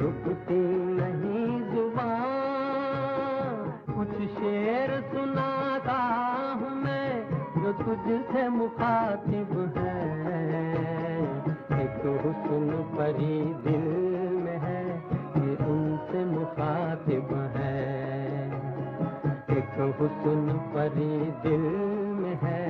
रुकती 0.00 0.60
नहीं 1.00 1.60
ज़ुबान। 1.72 3.54
कुछ 3.96 4.12
शेर 4.28 5.00
सुनाता 5.00 5.98
हूँ 6.54 6.70
मैं, 6.76 7.14
जो 7.62 7.72
तुझसे 7.72 8.48
मुखातिब 8.48 9.52
है। 9.76 9.98
एक 11.82 12.02
हुस्न 12.24 12.70
परी 12.96 13.38
दिल 13.66 13.88
में 14.36 14.58
है, 14.58 14.84
ये 15.38 15.52
उनसे 15.66 16.24
मुखातिब 16.24 17.34
है 17.34 17.47
हुस्न 19.78 20.52
परी 20.74 21.18
दिल 21.42 21.60
में 22.18 22.38
है, 22.42 22.62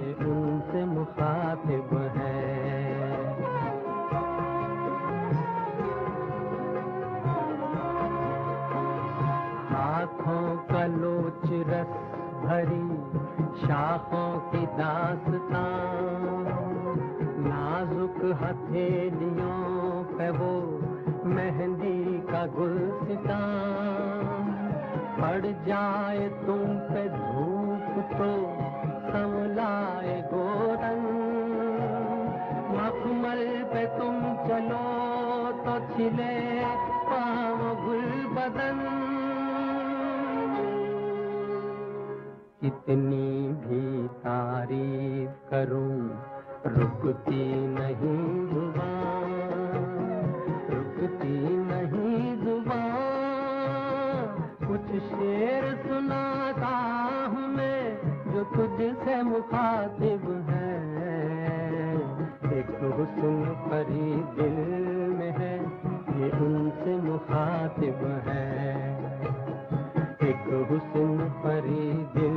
ये 0.00 0.14
उनसे 0.24 0.84
मुखातिब 0.84 1.90
है। 2.16 2.36
हाथों 9.70 10.56
का 10.56 10.86
लोच 10.86 11.44
रस 11.70 11.94
भरी, 12.44 12.88
शाखों 13.66 14.30
की 14.50 14.66
दास्तां 14.66 15.64
नाजुक 17.46 18.18
हथेलियों 18.42 20.04
पे 20.04 20.30
वो 20.30 20.54
मेहंदी 21.28 22.18
का 22.18 22.46
गुलसिता 22.46 23.38
पड़ 25.18 25.46
जाए 25.66 26.28
तुम 26.46 26.74
पे 26.88 27.02
धूप 27.08 27.94
तो 28.10 28.28
संभलाए 29.06 30.16
गोरन 30.32 31.00
मखमल 32.74 33.42
पे 33.72 33.84
तुम 33.98 34.20
चलो 34.48 34.84
तो 35.64 35.74
छिले 35.88 36.34
पाँव 37.08 37.58
गुल 37.84 38.08
बदन। 38.36 38.78
कितनी 42.60 43.28
भी 43.64 44.08
तारीफ़ 44.22 45.34
करूँ, 45.50 45.98
रुकती 46.66 47.44
नहीं 47.68 48.47
मुखातिब 59.22 60.46
है। 60.48 60.98
एक 62.58 62.70
हुस्न 62.70 63.44
परी 63.68 64.42
दिल 64.42 64.78
में 65.18 65.30
है, 65.30 65.64
ये 66.20 66.30
उनसे 66.30 66.96
मुखातिब 66.96 68.22
है। 68.26 68.68
एक 70.22 70.68
हुस्न 70.70 71.32
परी 71.44 71.92
दिल 72.20 72.32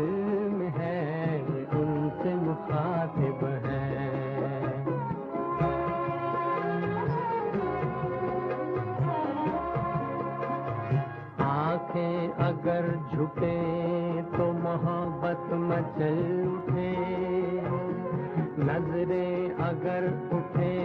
में 0.54 0.74
है, 0.78 1.40
ये 1.40 1.66
उनसे 1.66 2.36
मुखातिब 2.36 3.46
है। 3.66 4.12
आँखें 11.42 12.31
अगर 12.62 12.88
झुके 13.14 14.22
तो 14.22 14.46
मोहब्बत 14.54 15.54
मचल 15.62 16.18
उठे। 16.48 16.92
नजरे 18.66 19.30
अगर 19.60 20.06
उठे 20.34 20.76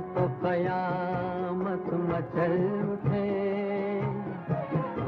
तो 0.00 0.26
कयामत 0.42 1.88
मचल 2.10 2.54
उठे। 2.92 3.26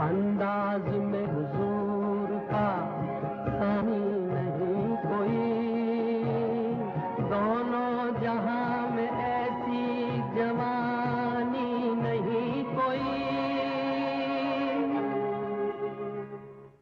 अंदाज 0.01 0.89
में 1.05 1.27
हुजूर 1.27 2.39
का 2.51 2.69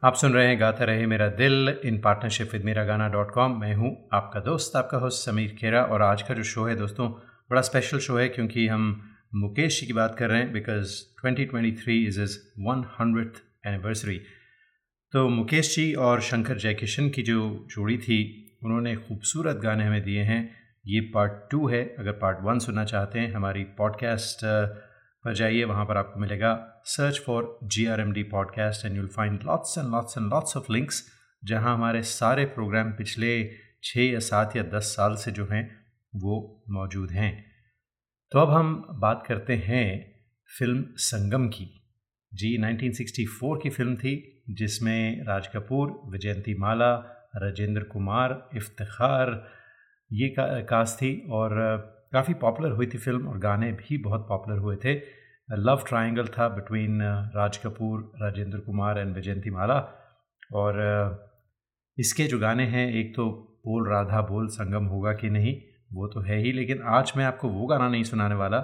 आप 0.07 0.15
सुन 0.15 0.33
रहे 0.33 0.47
हैं 0.47 0.61
गाता 0.61 0.85
रहे 0.85 1.07
मेरा 1.07 1.29
दिल 1.29 1.81
इन 1.85 2.01
पार्टनरशिप 2.01 2.51
विद 2.53 2.65
मेरा 2.65 2.85
गाना 2.85 3.09
डॉट 3.09 3.31
कॉम 3.31 3.61
मैं 3.61 3.75
हूँ 3.75 4.09
आपका 4.13 4.41
दोस्त, 4.41 4.77
आपका 4.77 4.99
होस्ट 4.99 5.27
समीर 5.27 5.57
खेरा 5.61 5.83
और 5.83 6.03
आज 6.03 6.23
का 6.23 6.35
जो 6.35 6.43
शो 6.43 6.65
है 6.65 6.77
दोस्तों, 6.77 7.11
बड़ा 7.51 7.61
स्पेशल 7.61 7.99
शो 7.99 8.17
है 8.17 8.29
क्योंकि 8.29 8.69
हम 8.69 9.11
मुकेश 9.35 9.81
जी 9.81 9.87
की 9.87 9.93
बात 9.93 10.17
कर 10.19 10.29
रहे 10.29 10.41
हैं 10.41 10.53
because 10.53 11.03
2023 11.27 12.07
is 12.07 12.21
is 12.21 12.39
one 12.59 12.85
hundred 13.01 13.33
anniversary 13.67 14.21
तो 15.13 15.29
मुकेश 15.29 15.77
जी 15.77 15.95
और 15.95 16.21
शंकर 16.21 16.57
जयकिशन 16.57 17.09
की 17.09 17.23
जो 17.23 17.67
जोड़ी 17.71 17.99
थी, 17.99 18.51
उन्होंने 18.63 18.97
खूबसूरत 18.97 19.57
गाने 19.57 19.85
हमें 19.85 20.03
दिए 20.03 20.23
हैं। 20.23 20.55
ये 20.87 21.01
पार्ट 21.01 21.33
टू 21.51 21.69
है। 21.69 21.97
अगर 21.99 22.13
पार्ट 22.13 22.39
वन 22.43 22.59
सुनना 22.59 22.85
चाहते 22.85 23.19
हैं, 23.19 23.33
हमारी 23.35 23.65
पॉडकास्ट 23.65 24.39
पर 25.27 25.35
जाइए 25.35 25.65
वहाँ 25.65 25.85
पर 25.87 25.97
आपको 25.97 26.21
मिलेगा। 26.21 26.83
Search 26.85 27.23
for 27.27 27.59
G 27.65 27.87
R 27.87 28.01
M 28.01 28.13
D 28.13 28.23
podcast 28.23 28.87
and 28.87 28.97
you'll 28.97 29.07
find 29.07 29.41
lots 29.45 29.79
and 29.79 29.89
lots 29.89 30.19
and 30.19 30.31
lots 30.31 30.57
of 30.57 30.73
links 30.73 31.05
जहाँ 31.45 31.75
हमारे 31.75 32.03
सारे 32.03 32.45
प्रोग्राम 32.45 32.93
पिछले 32.93 33.51
छः 33.83 34.03
या 34.03 34.19
सात 34.19 34.57
या 34.57 34.63
दस 34.63 34.83
साल 34.83 35.17
से 35.17 35.31
जो 35.31 35.47
हैं 35.47 35.77
वो 36.15 36.65
मौजूद 36.71 37.11
हैं। 37.11 37.51
तो 38.31 38.39
अब 38.39 38.51
हम 38.51 38.87
बात 38.91 39.25
करते 39.27 39.57
हैं 39.57 40.15
फ़िल्म 40.59 40.85
संगम 40.97 41.49
की। 41.49 41.83
जी 42.35 42.59
1964 42.59 43.63
की 43.63 43.71
फ़िल्म 43.71 43.97
थी 43.97 44.43
जिसमें 44.51 45.25
राज 45.25 45.47
कपूर 45.47 46.01
विजयंती 46.05 46.55
माला 46.55 46.95
राजेंद्र 47.37 47.83
कुमार 47.83 48.49
इफ्तिखार 48.57 49.51
ये 50.13 50.29
का, 50.29 50.61
कास्ट 50.61 50.97
थी 50.97 51.27
और 51.31 51.53
काफ़ी 52.13 52.35
पॉपुलर 52.35 52.71
हुई 52.71 52.87
थी 52.87 52.99
फ़िल्म 52.99 53.29
और 53.29 53.39
गाने 53.39 53.71
भी 53.75 53.99
बहुत 53.99 54.27
पॉपुलर 54.29 54.59
हुए 54.59 54.77
थे। 54.77 54.95
लव 55.49 55.83
ट्रायंगल 55.89 56.27
था 56.29 56.49
बिटवीन 56.49 57.03
राज 57.37 57.57
कपूर 57.57 58.01
राजेंद्र 58.23 58.59
कुमार 58.59 58.99
एंड 58.99 59.15
विजयंती 59.15 59.51
माला 59.51 59.79
और 60.55 60.79
इसके 61.99 62.25
जो 62.25 62.39
गाने 62.39 62.65
हैं 62.67 62.89
एक 62.95 63.15
तो 63.17 63.29
बोल 63.67 63.89
राधा 63.91 64.21
बोल 64.23 64.47
संगम 64.49 64.85
होगा 64.85 65.13
कि 65.13 65.31
नहीं 65.31 65.55
वो 65.93 66.07
तो 66.07 66.21
है 66.21 66.39
ही 66.39 66.53
लेकिन 66.53 66.83
आज 66.91 67.13
मैं 67.17 67.25
आपको 67.25 67.49
वो 67.49 67.67
गाना 67.67 67.89
नहीं 67.89 68.05
सुनाने 68.05 68.35
वाला। 68.35 68.59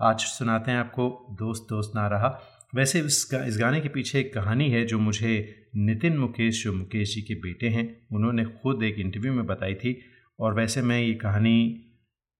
आज 0.00 0.20
सुनाते 0.20 0.70
हैं 0.70 0.78
आपको 0.78 1.08
दोस्त 1.32 1.66
दोस्त 1.70 1.92
ना 1.96 2.06
रहा। 2.08 2.28
वैसे 2.74 3.00
इस 3.00 3.28
गा, 3.32 3.44
इस 3.44 3.58
गाने 3.60 3.80
के 3.80 3.88
पीछे 3.88 4.18
एक 4.20 4.32
कहानी 4.34 4.68
है 4.70 4.84
जो 4.84 4.98
मुझे 4.98 5.32
नितिन 5.76 6.16
मुकेश 6.18 6.62
जो 6.64 6.72
मुकेश 6.72 7.14
जी 7.14 7.22
के 7.22 7.34
बेटे 7.40 7.68
हैं 7.68 7.86
उन्होंने 8.12 8.44
खुद 8.44 8.82
एक 8.82 8.98
इंटरव्यू 8.98 9.32
में 9.32 9.46
बताई 9.46 9.74
थी। 9.74 10.00
और 10.38 10.54
वैसे 10.54 10.82
मैं 10.82 11.00
ये 11.00 11.14
कहानी 11.14 11.56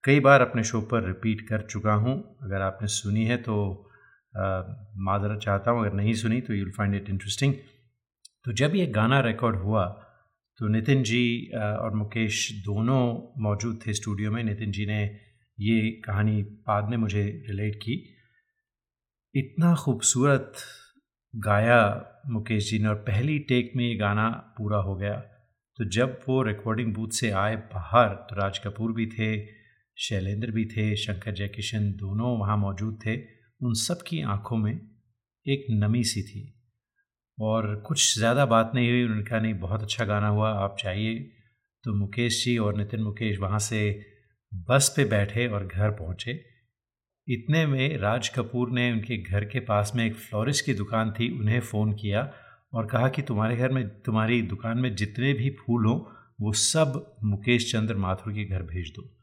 कई 0.04 0.20
बार 0.20 0.40
अपने 0.40 0.62
शो 0.64 0.80
पर 0.82 1.06
रिपीट 1.06 1.40
कर 1.48 1.62
चुका 1.66 1.92
हूँ। 1.94 2.14
अगर 2.42 2.62
आपने 2.62 2.88
सुनी 2.90 3.24
है 3.24 3.36
तो 3.38 3.54
माजरत 5.00 5.40
चाहता 5.40 5.70
हूँ, 5.70 5.80
अगर 5.80 5.92
नहीं 5.94 6.14
सुनी 6.14 6.40
तो 6.40 6.54
यूल 6.54 6.70
फाइंड 6.70 6.94
इट 6.94 7.08
इंटरेस्टिंग 7.10 7.54
तो 8.44 8.52
जब 8.52 8.74
ये 8.76 8.86
गाना 8.88 9.20
रिकॉर्ड 9.22 9.56
हुआ 9.56 9.84
तो 10.60 10.68
नितिन 10.68 11.02
जी 11.02 11.50
और 11.54 11.94
मुकेश 11.94 12.48
दोनों 12.64 13.02
मौजूद 13.42 13.78
थे 13.86 13.92
स्टूडियो 13.92 14.30
में। 14.30 14.42
नितिन 14.44 14.72
जी 14.72 14.86
ने 14.86 15.02
ये 15.58 15.90
कहानी 16.04 16.42
बाद 16.42 16.88
में 16.90 16.96
मुझे 16.98 17.24
रिलेट 17.48 17.76
की। 17.76 17.94
इतना 19.34 19.74
खूबसूरत 19.76 20.52
गाया 21.34 21.80
मुकेश 22.30 22.70
जी 22.70 22.78
ने 22.78 22.88
और 22.88 23.02
पहली 23.08 23.38
टेक 23.48 23.72
में 23.76 23.84
ये 23.84 23.94
गाना 23.96 24.28
पूरा 24.58 24.78
हो 24.80 24.94
गया। 24.96 25.14
तो 25.78 25.84
जब 25.90 26.20
वो 26.28 26.42
रिकॉर्डिंग 26.44 26.94
बूथ 26.94 27.20
से 27.20 27.30
आए 27.38 27.56
बाहर 27.72 28.08
तो 28.28 28.36
राज 28.36 28.58
कपूर 28.58 28.92
भी 28.92 29.06
थे 29.08 29.34
शैलेंद्र 29.96 30.50
भी 30.50 30.64
थे, 30.64 30.96
शंकर 30.96 31.32
जयकिशन 31.32 31.92
दोनों 31.92 32.38
वहाँ 32.38 32.56
मौजूद 32.56 32.98
थे। 33.06 33.16
उन 33.60 33.74
सब 33.74 34.02
की 34.02 34.22
आँखों 34.22 34.56
में 34.56 34.80
एक 35.46 35.66
नमी 35.70 36.04
सी 36.04 36.22
थी। 36.22 36.50
और 37.40 37.74
कुछ 37.76 38.18
ज़्यादा 38.18 38.46
बात 38.46 38.72
नहीं 38.74 38.90
हुई, 38.90 39.02
उन्होंने 39.02 39.22
कहा, 39.22 39.40
नहीं, 39.40 39.54
बहुत 39.54 39.82
अच्छा 39.82 40.04
गाना 40.04 40.28
हुआ, 40.28 40.50
आप 40.50 40.76
चाहिए 40.78 41.30
तो 41.84 41.94
मुकेश 41.94 42.44
जी 42.44 42.58
और 42.58 42.76
नितिन 42.76 43.00
मुकेश 43.00 43.38
वहाँ 43.38 43.58
से 43.58 44.06
बस 44.68 44.92
पे 44.96 45.04
बैठे 45.04 45.46
और 45.46 45.66
घर 45.66 45.90
पहुँचे। 45.90 46.44
इतने 47.28 47.66
में 47.66 47.98
राज 47.98 48.28
कपूर 48.28 48.70
ने 48.70 48.92
उनके 48.92 49.16
घर 49.16 49.44
के 49.44 49.60
पास 49.60 49.92
में 49.96 50.06
एक 50.06 50.14
फ्लोरिस्ट 50.14 50.64
की 50.64 50.74
दुकान 50.74 51.10
थी, 51.10 51.38
उन्हें 51.40 51.60
फ़ोन 51.60 51.92
किया 51.92 52.32
और 52.72 52.86
कहा 52.86 53.08
कि 53.08 53.22
तुम्हारे 53.22 53.56
घर 53.56 53.72
में, 53.72 53.88
तुम्हारी 53.88 54.42
दुकान 54.42 54.78
में 54.78 54.94
जितने 54.96 55.32
भी 55.32 55.50
फूल 55.50 55.86
हों, 55.86 55.98
वो 56.40 56.52
सब 56.52 57.16
मुकेश 57.24 57.72
चंद्र 57.72 57.96
माथुर 57.96 58.32
के 58.32 58.44
घर 58.44 58.62
भेज 58.62 58.92
दो। 58.96 59.13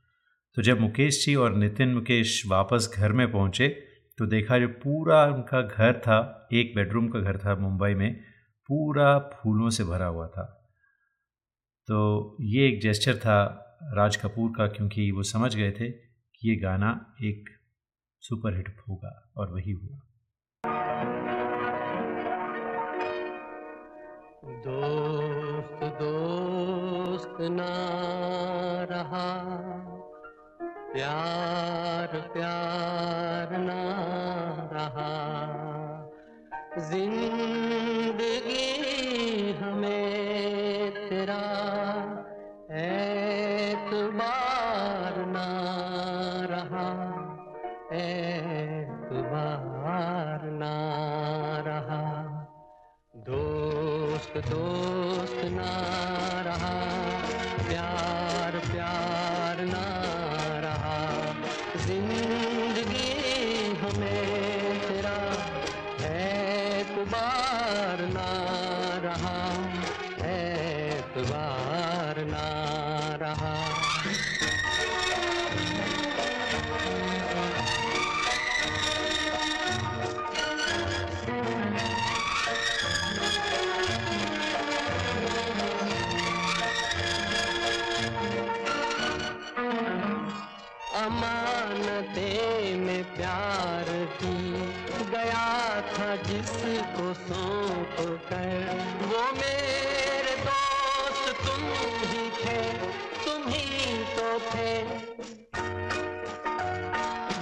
तो 0.55 0.61
जब 0.61 0.79
मुकेश 0.79 1.25
जी 1.25 1.35
और 1.35 1.55
नितिन 1.55 1.93
मुकेश 1.93 2.43
वापस 2.47 2.91
घर 2.93 3.11
में 3.11 3.31
पहुँचे 3.31 3.67
तो 4.17 4.25
देखा 4.25 4.57
जो 4.59 4.67
पूरा 4.67 5.25
उनका 5.25 5.61
घर 5.61 5.93
था, 5.93 6.47
एक 6.53 6.75
बेडरूम 6.75 7.07
का 7.07 7.19
घर 7.19 7.37
था 7.37 7.55
मुंबई 7.55 7.93
में, 7.93 8.15
पूरा 8.67 9.19
फूलों 9.19 9.69
से 9.69 9.83
भरा 9.83 10.05
हुआ 10.05 10.27
था। 10.27 10.43
तो 11.87 12.37
ये 12.41 12.67
एक 12.67 12.81
जेस्चर 12.81 13.15
था 13.15 13.67
राज 13.93 14.15
कपूर 14.15 14.51
का, 14.57 14.67
क्योंकि 14.67 15.11
वो 15.11 15.23
समझ 15.23 15.55
गए 15.55 15.71
थे 15.71 15.89
कि 15.91 16.49
ये 16.49 16.55
गाना 16.55 17.15
एक 17.23 17.49
सुपरहिट 18.19 18.75
होगा, 18.89 19.31
और 19.37 19.53
वही 19.53 19.71
हुआ। 19.71 19.99
दोस्त 24.45 25.83
दोस्त 26.01 27.37
ना 27.41 27.71
रहा। 28.83 29.90
प्यार 30.93 32.15
प्यार 32.33 33.57
ना 33.57 33.81
रहा। 34.73 35.11
ज़िंदगी 36.89 38.67
हमें 39.51 40.91
तेरा 41.09 41.41
ऐतबार 42.71 44.05
ना 45.25 45.47
रहा। 46.51 46.87
ऐतबार 47.95 50.41
ना 50.43 50.75
रहा। 51.67 52.03
दोस्त 53.15 54.37
दोस्त 54.37 55.00
कर। 98.31 98.49
वो 99.11 99.23
मेरे 99.31 100.35
दोस्त 100.41 101.41
तुम 101.45 101.63
ही 102.11 102.29
थे, 102.37 102.59
तुम 103.25 103.47
ही 103.47 103.97
तो 104.15 104.29
थे। 104.49 104.73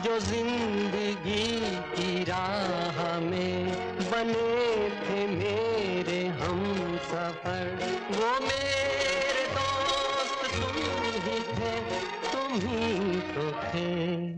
जो 0.03 0.19
ज़िंदगी 0.19 1.47
की 1.95 2.23
राह 2.23 3.19
में 3.19 3.71
बने 4.11 4.89
थे 5.01 5.25
मेरे 5.27 6.25
हम 6.39 6.97
सफ़र। 7.03 7.67
वो 8.11 8.31
मेरे 8.39 9.45
दोस्त 9.51 10.55
तुम 10.55 10.75
ही 11.25 11.39
थे, 11.51 11.73
तुम 12.31 12.59
ही 12.65 13.19
तो 13.33 13.51
थे। 13.63 14.28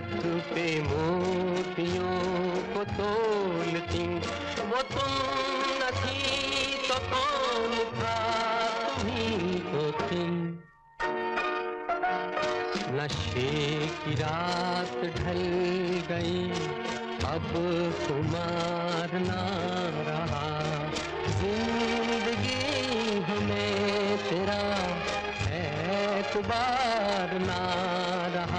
पलक 0.00 0.44
पे 0.54 0.66
मोतियों 0.80 2.16
को 2.72 2.84
तोलती 2.84 4.04
वो 4.70 4.80
तुम 4.82 5.80
थी 5.96 6.18
तो 6.88 6.96
कौन 7.10 7.74
था? 7.98 8.16
तुम 8.88 9.08
तो 9.72 9.82
थी 10.00 10.24
नशे 12.96 13.50
की 14.00 14.14
रात 14.14 14.96
ढल 15.18 15.42
गई, 16.08 16.50
अब 17.24 17.50
कुमार 18.06 19.10
ना 19.20 19.42
रहा। 20.08 20.46
ज़िंदगी 21.40 22.62
हमें 23.22 24.18
तेरा 24.18 24.60
एतबार 25.60 27.38
ना 27.40 27.60
रहा। 28.34 28.49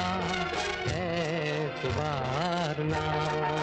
एतबार 1.82 2.84
ना 2.86 3.61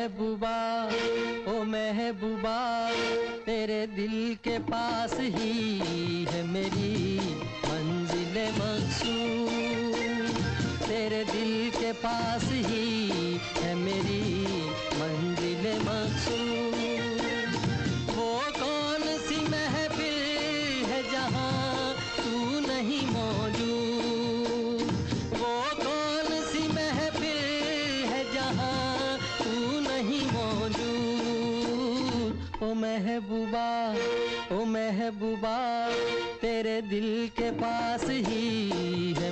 महबूबा 0.00 0.56
ओ 1.52 1.62
महबूबा 1.64 2.58
तेरे 3.46 3.86
दिल 3.86 4.34
के 4.44 4.58
पास 4.70 5.16
ही। 5.20 6.19
दिल 36.90 37.28
के 37.38 37.50
पास 37.50 38.04
ही 38.10 39.12
है 39.18 39.30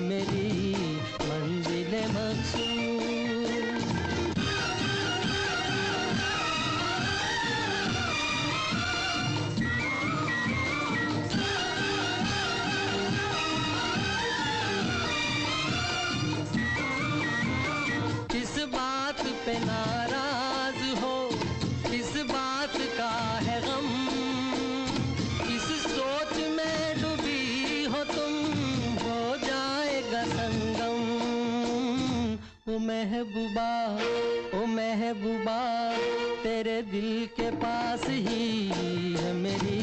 दिल 36.98 37.26
के 37.36 37.50
पास 37.62 38.04
ही 38.10 38.46
है 38.68 39.32
मेरी 39.32 39.82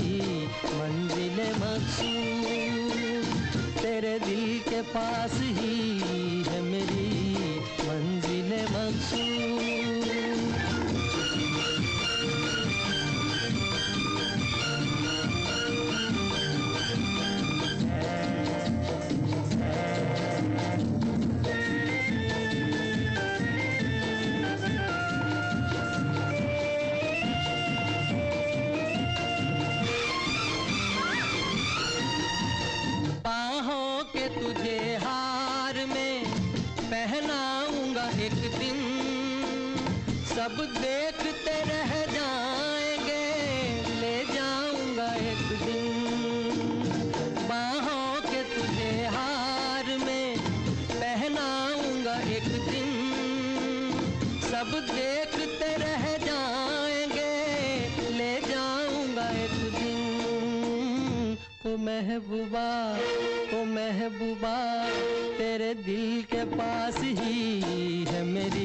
मंजिल 0.80 1.38
मकसूद 1.62 3.30
तेरे 3.78 4.18
दिल 4.26 4.44
के 4.68 4.82
पास 4.92 5.40
ही 5.60 5.78
है 6.50 6.62
मेरी 6.62 7.08
मंजिल 7.88 8.52
मकसूद 8.76 9.45
महबूबा 62.16 62.68
ओ 63.54 63.64
महबूबा 63.68 64.54
तेरे 65.38 65.74
दिल 65.84 66.22
के 66.32 66.44
पास 66.56 67.00
ही 67.04 68.04
है 68.10 68.24
मेरी 68.26 68.65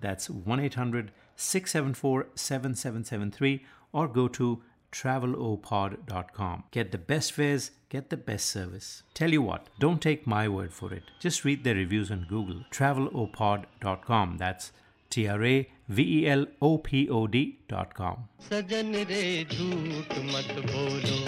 That's 0.00 0.30
1 0.30 0.60
800 0.60 1.12
674 1.36 2.26
7773 2.34 3.64
or 3.92 4.08
go 4.08 4.28
to 4.28 4.62
travelopod.com. 4.92 6.64
Get 6.70 6.92
the 6.92 6.98
best 6.98 7.32
fares, 7.32 7.70
get 7.88 8.10
the 8.10 8.16
best 8.16 8.46
service. 8.46 9.02
Tell 9.14 9.30
you 9.30 9.42
what, 9.42 9.68
don't 9.78 10.02
take 10.02 10.26
my 10.26 10.48
word 10.48 10.72
for 10.72 10.92
it. 10.92 11.04
Just 11.20 11.44
read 11.44 11.64
the 11.64 11.74
reviews 11.74 12.10
on 12.10 12.26
Google. 12.28 12.64
Travelopod.com. 12.70 14.38
That's 14.38 14.72
T 15.12 15.26
R 15.26 15.42
A 15.44 15.54
L 16.32 16.46
O 16.62 16.76
P 16.76 17.06
O 17.10 17.24
D 17.26 17.42
dot 17.70 17.92
com 17.92 18.26
सजन 18.40 18.94
रे 19.08 19.22
झूठ 19.44 20.12
मत 20.26 20.52
बोलो, 20.66 21.18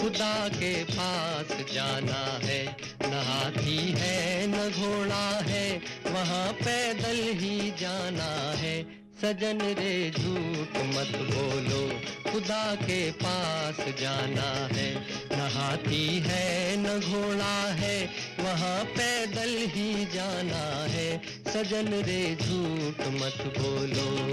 खुदा 0.00 0.48
के 0.48 0.72
पास 0.84 1.56
जाना 1.72 2.22
है। 2.44 2.64
न 3.02 3.22
हाथी 3.28 3.76
है, 3.76 4.46
न 4.46 4.70
घोड़ा 4.70 5.28
है, 5.48 5.66
वहाँ 6.08 6.52
पैदल 6.52 7.20
ही 7.38 7.70
जाना 7.70 8.32
है। 8.58 9.01
सजन 9.22 9.58
रे, 9.60 10.10
झूठ 10.10 10.76
मत 10.76 11.20
बोलो। 11.34 12.00
खुदा 12.32 12.74
के 12.74 13.10
पास 13.10 13.76
जाना 13.76 14.74
है। 14.76 14.94
न 15.32 15.50
हाथी 15.54 16.22
है, 16.26 16.76
न 16.76 17.00
घोड़ा 17.00 17.72
है, 17.72 18.10
वहाँ 18.40 18.84
पैदल 18.84 19.56
ही 19.58 20.06
जाना 20.14 20.84
है। 20.84 21.22
सजन 21.46 21.88
रे, 21.88 22.34
झूठ 22.34 23.06
मत 23.06 23.54
बोलो। 23.58 24.32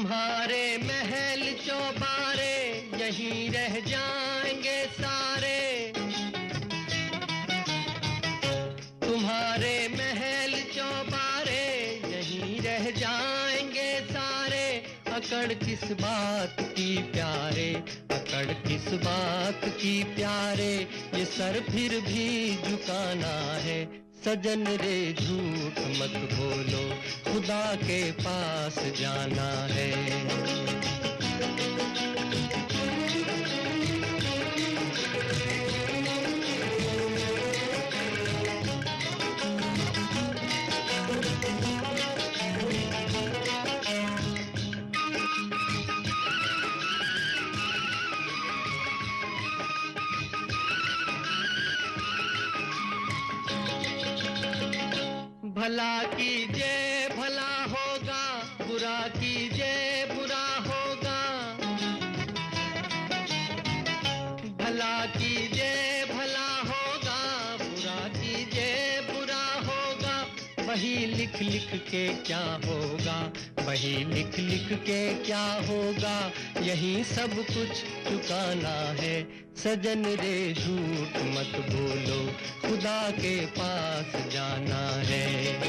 तुम्हारे 0.00 0.76
महल 0.76 1.42
चौबारे 1.52 2.88
यहीं 3.00 3.50
रह 3.50 3.80
जाएँगे 3.80 4.86
सारे। 4.86 5.92
तुम्हारे 9.02 9.88
महल 9.88 10.52
चौबारे 10.52 11.66
यहीं 12.06 12.60
रह 12.60 12.90
जाएँगे 12.90 14.00
सारे। 14.00 14.82
अकड़ 15.12 15.52
किस 15.52 15.92
बात 15.92 16.56
की 16.60 17.02
प्यारे, 17.02 17.74
अकड़ 18.10 18.68
किस 18.68 18.92
बात 18.92 19.60
की 19.64 20.04
प्यारे, 20.04 20.88
ये 21.14 21.24
सर 21.24 21.60
फिर 21.70 22.00
भी 22.00 22.56
झुकाना 22.56 23.36
है। 23.52 24.09
सजन 24.24 24.66
रे 24.80 24.96
झूठ 25.12 25.78
मत 25.98 26.16
बोलो 26.32 26.82
खुदा 27.26 27.62
के 27.76 28.00
पास 28.20 28.78
जाना 29.00 29.50
है। 29.70 30.79
भला 55.70 56.02
कीजिए 56.02 57.08
भला 57.08 57.50
होगा, 57.64 58.22
बुरा 58.60 58.96
कीजिए 59.08 60.06
बुरा 60.06 60.46
होगा। 60.64 61.18
भला 64.58 65.06
कीजिए 65.14 66.04
भला 66.10 66.48
होगा, 66.70 67.20
बुरा 67.62 67.98
कीजिए 68.08 69.00
बुरा 69.10 69.44
होगा। 69.68 70.16
वही 70.66 70.94
लिख 71.06 71.40
लिख 71.42 71.70
के 71.90 72.06
क्या 72.24 72.42
होगा? 72.66 73.20
वही 73.60 74.04
लिख 74.04 74.38
लिख 74.38 74.78
के 74.80 75.14
क्या 75.14 75.52
होगा? 75.68 76.32
यही 76.60 77.04
सब 77.04 77.34
कुछ 77.34 77.68
चुकाना 78.10 79.02
है। 79.02 79.28
सजन 79.56 80.04
रे, 80.04 80.54
झूठ 80.54 81.16
मत 81.16 81.64
बोलो। 81.72 82.32
खुदा 82.68 83.10
के 83.10 83.46
पास 83.46 84.06
जाना 84.32 85.02
है। 85.04 85.60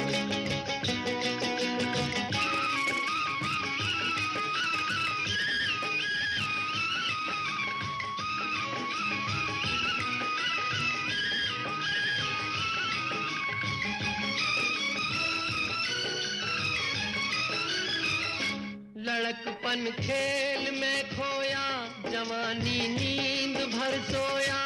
लड़कपन 19.12 19.92
खेल 19.92 20.80
में 20.80 21.10
खोया, 21.10 21.66
जवानी 22.12 22.80
नींद 22.88 23.58
भर 23.58 23.98
सोया। 24.12 24.62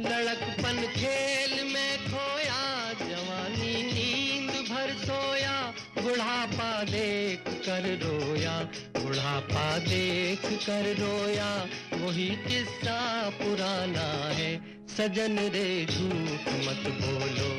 लड़कपन 0.00 0.82
खेल 0.96 1.64
में 1.64 1.98
खोया, 1.98 2.92
जवानी 2.92 3.74
नींद 3.92 4.50
भर 4.50 4.94
सोया। 5.06 5.74
बुढ़ापा 6.02 6.82
देख 6.82 7.44
कर 7.48 7.88
रोया, 8.02 8.58
बुढ़ापा 8.98 9.78
देख 9.78 10.42
कर 10.66 10.94
रोया। 10.96 11.68
वही 11.92 12.28
किस्सा 12.28 13.30
पुराना 13.30 14.10
है, 14.34 14.52
सजन 14.88 15.38
रे 15.38 15.84
झूठ 15.84 16.48
मत 16.66 16.92
बोलो। 17.02 17.54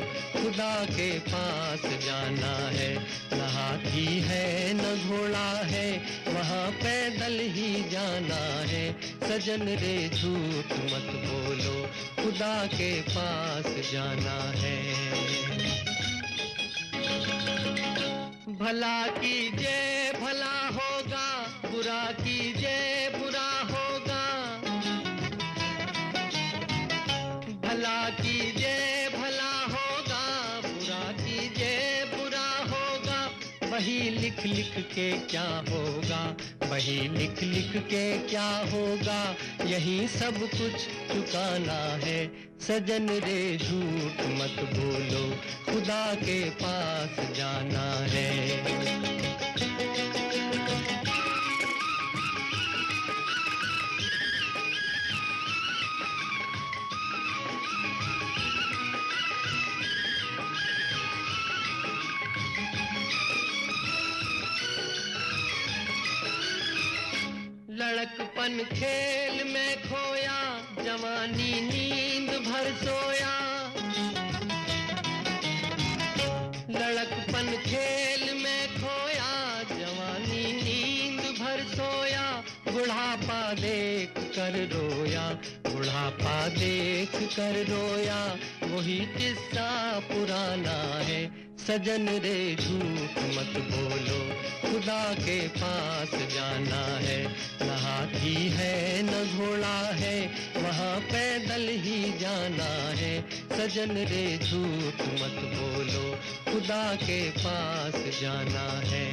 खुदा 0.45 0.85
के 0.85 1.19
पास 1.19 1.81
जाना 1.81 2.69
है। 2.69 2.95
न 3.33 3.41
हाथी 3.41 4.19
है, 4.19 4.73
न 4.73 5.07
घोड़ा 5.07 5.61
है, 5.65 5.97
वहाँ 6.27 6.71
पैदल 6.71 7.39
ही 7.39 7.89
जाना 7.89 8.67
है। 8.67 9.01
सजन 9.01 9.61
रे, 9.61 10.09
झूठ 10.09 10.71
मत 10.71 11.11
बोलो, 11.15 11.89
खुदा 12.23 12.65
के 12.65 13.01
पास 13.01 13.91
जाना 13.93 14.53
है। 14.55 14.83
भला 18.55 19.07
कीजिए, 19.07 20.11
भला 20.13 20.67
होगा, 20.67 21.41
बुरा 21.71 22.11
कीजिए। 22.11 22.64
लिख 34.65 34.85
के 34.85 35.11
क्या 35.11 35.63
होगा? 35.69 36.37
वही 36.67 37.07
लिख 37.07 37.43
लिख 37.43 37.83
के 37.83 38.17
क्या 38.17 38.57
होगा? 38.57 39.35
यही 39.65 40.07
सब 40.07 40.39
कुछ 40.39 40.71
चुकाना 41.13 42.05
है। 42.05 42.27
सजन 42.61 43.09
रे, 43.09 43.57
झूठ 43.57 44.25
मत 44.25 44.69
बोलो। 44.73 45.35
खुदा 45.73 46.15
के 46.15 46.49
पास 46.49 47.09
जाना 47.35 48.05
है। 48.09 49.34
लड़कपन 67.85 68.63
खेल 68.71 69.53
में 69.53 69.77
खोया, 69.81 70.59
जवानी 70.83 71.61
नींद 71.61 72.29
भर 72.29 72.71
सोया। 72.73 73.33
लड़कपन 76.69 77.57
खेल 77.65 78.33
में 78.33 78.67
खोया, 78.67 79.63
जवानी 79.63 80.45
नींद 80.61 81.21
भर 81.39 81.63
सोया। 81.75 82.43
बुढ़ापा 82.71 83.53
देख 83.53 84.13
कर 84.17 84.69
रोया, 84.73 85.29
बुढ़ापा 85.67 86.47
देख 86.47 87.11
कर 87.35 87.65
रोया। 87.69 88.37
वही 88.63 88.99
किस्सा 88.99 89.99
पुराना 89.99 91.03
है 91.03 91.44
सजन 91.67 92.09
रे 92.09 92.55
झूठ 92.55 93.09
मत 93.09 93.61
बोलो, 93.61 94.35
खुदा 94.61 95.13
के 95.13 95.47
पास 95.47 96.11
जाना 96.11 96.97
है। 96.97 97.27
न 97.61 97.69
हाथी 97.69 98.49
है, 98.49 99.03
न 99.03 99.37
घोड़ा 99.37 99.93
है, 99.93 100.27
वहाँ 100.63 100.99
पैदल 100.99 101.67
ही 101.69 102.19
जाना 102.19 102.89
है। 102.95 103.29
सजन 103.29 103.91
रे 103.91 104.37
झूठ 104.37 105.01
मत 105.01 105.41
बोलो, 105.41 106.15
खुदा 106.51 106.95
के 106.95 107.31
पास 107.31 108.19
जाना 108.21 108.81
है। 108.85 109.11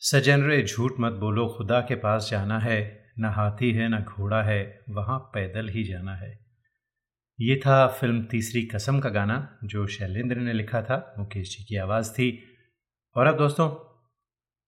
सजन 0.00 0.42
रे 0.42 0.62
झूठ 0.62 0.92
मत 1.00 1.12
बोलो, 1.12 1.48
खुदा 1.48 1.80
के 1.80 1.94
पास 1.94 2.28
जाना 2.30 2.58
है। 2.58 3.04
न 3.18 3.24
हाथी 3.24 3.72
है, 3.72 3.88
न 3.88 3.98
घोड़ा 3.98 4.42
है, 4.42 4.80
वहाँ 4.90 5.18
पैदल 5.18 5.68
ही 5.68 5.84
जाना 5.84 6.16
है। 6.16 6.43
ये 7.40 7.56
था 7.56 7.86
फ़िल्म 7.86 8.22
तीसरी 8.24 8.62
कसम 8.62 9.00
का 9.00 9.08
गाना, 9.08 9.58
जो 9.64 9.86
शैलेंद्र 9.86 10.36
ने 10.36 10.52
लिखा 10.52 10.82
था। 10.82 11.14
मुकेश 11.18 11.58
जी 11.58 11.64
की 11.64 11.76
आवाज़ 11.76 12.12
थी। 12.12 12.44
और 13.16 13.26
अब 13.26 13.38
दोस्तों, 13.38 13.68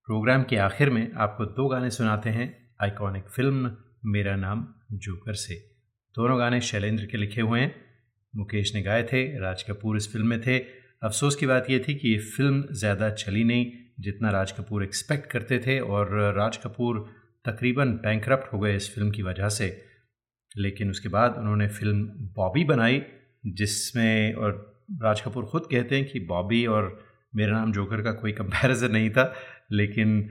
प्रोग्राम 0.05 0.43
के 0.43 0.55
आखिर 0.55 0.89
में 0.89 1.11
आपको 1.13 1.45
दो 1.45 1.67
गाने 1.67 1.89
सुनाते 1.89 2.29
हैं। 2.29 2.73
आइकॉनिक 2.81 3.29
फ़िल्म 3.29 3.77
मेरा 4.05 4.35
नाम 4.35 4.67
जोकर 4.93 5.33
से। 5.33 5.55
दोनों 6.15 6.39
गाने 6.39 6.61
शैलेंद्र 6.61 7.05
के 7.05 7.17
लिखे 7.17 7.41
हुए 7.41 7.59
हैं। 7.59 7.75
मुकेश 8.35 8.75
ने 8.75 8.81
गाए 8.81 9.03
थे, 9.03 9.39
राज 9.39 9.63
कपूर 9.63 9.97
इस 9.97 10.11
फ़िल्म 10.13 10.27
में 10.27 10.41
थे। 10.41 10.59
अफसोस 11.03 11.35
की 11.35 11.45
बात 11.45 11.69
यह 11.69 11.85
थी 11.87 11.95
कि 11.95 12.09
ये 12.09 12.17
फ़िल्म 12.17 12.63
ज़्यादा 12.71 13.09
चली 13.09 13.43
नहीं, 13.43 13.71
जितना 13.99 14.29
राज 14.29 14.51
कपूर 14.51 14.83
एक्सपेक्ट 14.83 15.31
करते 15.31 15.59
थे। 15.59 15.79
और 15.79 16.33
राज 16.35 16.57
कपूर 16.57 17.05
तकरीबन 17.45 17.91
बैंक 17.91 18.29
हो 18.53 18.59
गए 18.59 18.75
इस 18.75 18.95
फ़िल्म 18.95 19.11
की 19.11 19.21
वजह 19.21 19.49
से। 19.49 19.86
लेकिन 20.57 20.89
उसके 20.89 21.09
बाद 21.09 21.35
उन्होंने 21.37 21.67
फ़िल्म 21.69 22.29
बॉबी 22.35 22.63
बनाई, 22.65 23.01
जिसमें 23.47 24.33
और 24.35 24.51
राज 25.03 25.21
कपूर 25.21 25.45
ख़ुद 25.45 25.67
कहते 25.71 25.95
हैं 25.95 26.05
कि 26.05 26.19
बॉबी 26.27 26.65
और 26.67 26.97
मेरा 27.35 27.51
नाम 27.53 27.71
जोकर 27.71 28.01
का 28.01 28.11
कोई 28.13 28.31
कंपैरिजन 28.33 28.91
नहीं 28.91 29.09
था, 29.09 29.33
लेकिन 29.71 30.21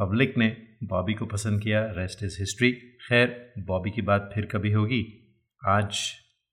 पब्लिक 0.00 0.36
ने 0.38 0.56
बॉबी 0.84 1.14
को 1.14 1.26
पसंद 1.26 1.62
किया 1.62 1.80
रेस्ट 1.96 2.22
इज़ 2.22 2.36
हिस्ट्री 2.40 2.70
खैर, 3.08 3.52
बॉबी 3.58 3.90
की 3.90 4.02
बात 4.02 4.30
फिर 4.34 4.46
कभी 4.46 4.72
होगी। 4.72 5.02
आज 5.62 5.98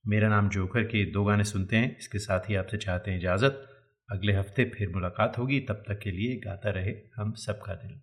मेरा 0.05 0.29
नाम 0.29 0.49
जोकर 0.49 0.83
के 0.83 1.03
दो 1.11 1.23
गाने 1.23 1.43
सुनते 1.43 1.75
हैं, 1.75 1.97
इसके 1.97 2.19
साथ 2.19 2.49
ही 2.49 2.55
आपसे 2.55 2.77
चाहते 2.77 3.11
हैं 3.11 3.17
इजाज़त। 3.19 3.61
अगले 4.09 4.33
हफ़्ते 4.33 4.65
फिर 4.75 4.89
मुलाकात 4.89 5.37
होगी, 5.37 5.59
तब 5.59 5.83
तक 5.87 5.99
के 5.99 6.11
लिए 6.11 6.35
गाता 6.45 6.69
रहे 6.69 6.95
हम 7.15 7.33
सबका 7.37 7.73
दिल। 7.75 7.99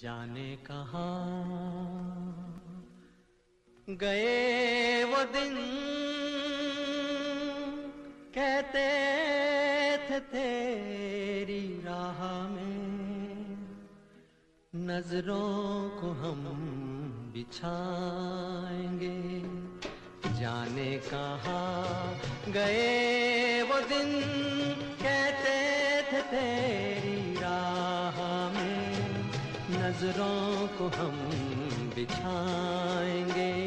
जाने 0.00 0.56
कहा 0.66 1.06
गए 3.90 5.04
वो 5.04 5.24
दिन। 5.24 5.54
कहते 8.34 8.86
थे, 9.96 10.20
तेरी 10.20 11.82
राह 11.84 12.48
में 12.48 13.56
नज़रों 14.76 15.88
को 15.88 16.10
हम 16.10 16.42
बिछाएँगे। 17.34 19.42
जाने 20.40 20.98
कहा 20.98 22.14
गए 22.48 23.62
वो 23.62 23.80
दिन। 23.80 24.20
कहते 25.02 25.56
थे, 26.12 26.22
तेरी 26.22 27.34
राह 27.34 28.50
में 28.50 29.30
नज़रों 29.70 30.68
को 30.68 30.96
हम 30.96 31.30
बिछाएँगे। 31.94 33.65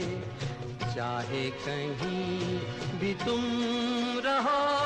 चाहे 0.95 1.49
कहीं 1.65 2.59
भी 2.99 3.13
तुम 3.13 3.43
रहो। 4.25 4.78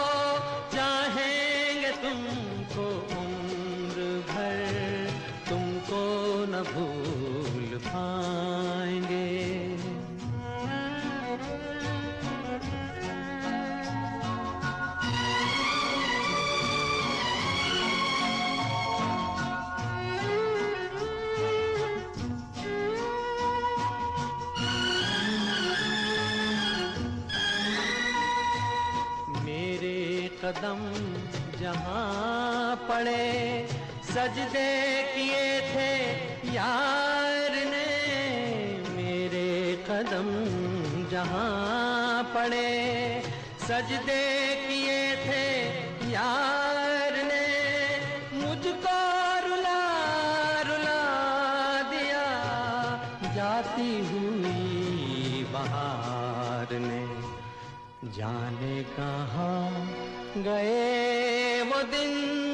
सजदे 34.24 35.04
किए 35.14 35.48
थे, 35.62 35.94
यार 36.56 37.56
ने 37.66 37.88
मेरे 38.90 39.50
कदम 39.88 40.30
जहाँ 41.12 42.24
पड़े। 42.24 42.70
सजदे 43.64 44.24
किए 44.68 45.02
थे, 45.26 45.44
यार 46.12 47.18
ने 47.24 47.44
मुझको 48.36 48.96
रुला 49.48 49.82
रुला 50.62 51.02
दिया। 51.92 52.24
जाती 53.36 53.92
हुई 54.08 55.44
बहार 55.54 56.74
ने 56.80 57.04
जाने 58.16 58.84
कहाँ 58.96 59.70
गए 60.38 61.62
वो 61.64 61.84
दिन। 61.92 62.53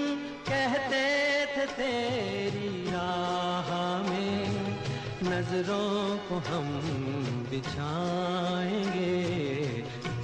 तेरी 1.65 2.91
राह 2.91 4.09
में। 4.09 4.49
नज़रों 5.23 6.17
को 6.17 6.35
हम 6.35 6.81
बिछाएँगे। 7.49 9.09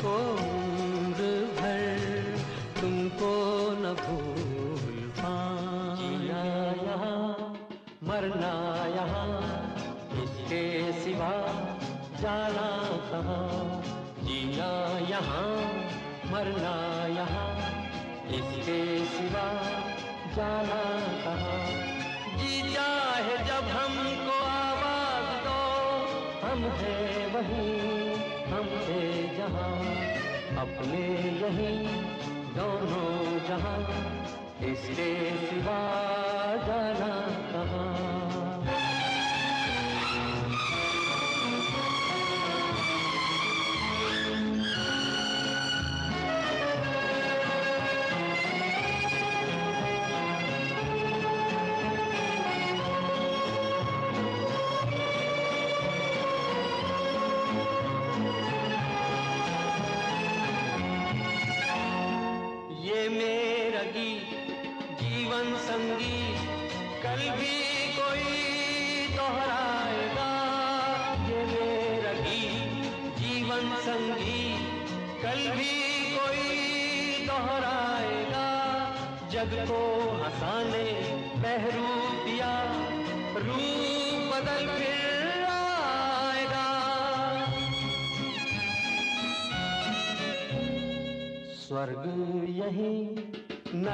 तुमको 0.07 0.19
उम्र 0.41 1.23
भर, 1.55 1.99
तुमको 2.79 3.31
न 3.71 3.93
भूल 3.93 4.99
पाना। 5.19 6.43
यहाँ 6.83 7.23
मरना 8.03 8.53
यहाँ, 8.95 9.27
इसके 10.23 10.93
सिवा 10.93 11.31
जाना 12.21 12.69
कहाँ? 13.11 13.81
जीना 14.23 14.71
यहाँ, 15.09 15.51
मरना 16.31 16.75
यहाँ, 17.07 17.49
इसके 18.31 19.05
सिवा 19.05 19.47
जाना 20.35 20.96
अपने 30.69 30.99
यही 31.41 31.71
दोनों 32.55 33.09
जहाँ 33.47 33.77
इसके 34.69 35.09
सिवा 35.41 35.79
जाना 36.67 37.06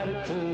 கருத்து 0.04 0.53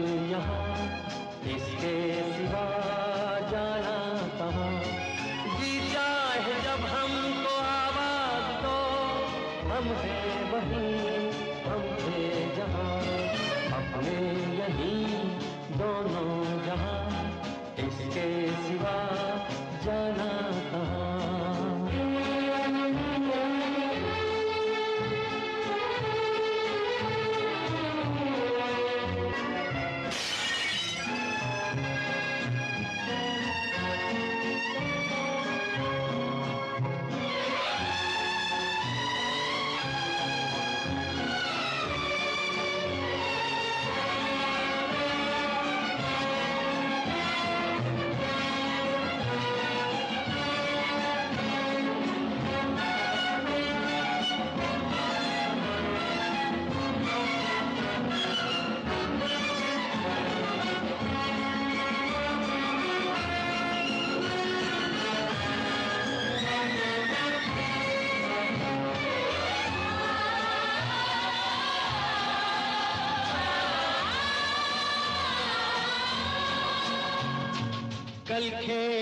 कल 78.40 78.50
खेल 78.66 78.99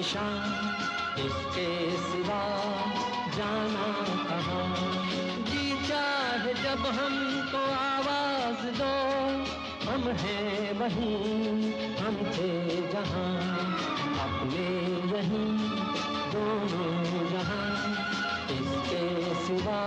निशान, 0.00 0.52
इसके 1.18 1.96
सिवा 1.96 2.42
जाना 3.36 3.88
कहाँ? 4.28 5.00
जी 5.44 5.88
चाहे 5.88 6.54
जब 6.54 6.86
हमको 6.86 7.60
आवाज़ 7.72 8.64
दो, 8.78 8.92
हम 9.90 10.02
हैं 10.02 10.78
वहीं, 10.78 11.72
हम 11.96 12.16
थे 12.16 12.52
जहाँ। 12.92 13.36
अपने 14.18 14.66
यही, 15.16 15.44
दोनों 16.32 17.30
जहाँ, 17.30 17.90
इसके 18.50 19.34
सिवा 19.34 19.80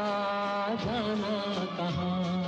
जाना 0.86 1.66
कहाँ? 1.78 2.43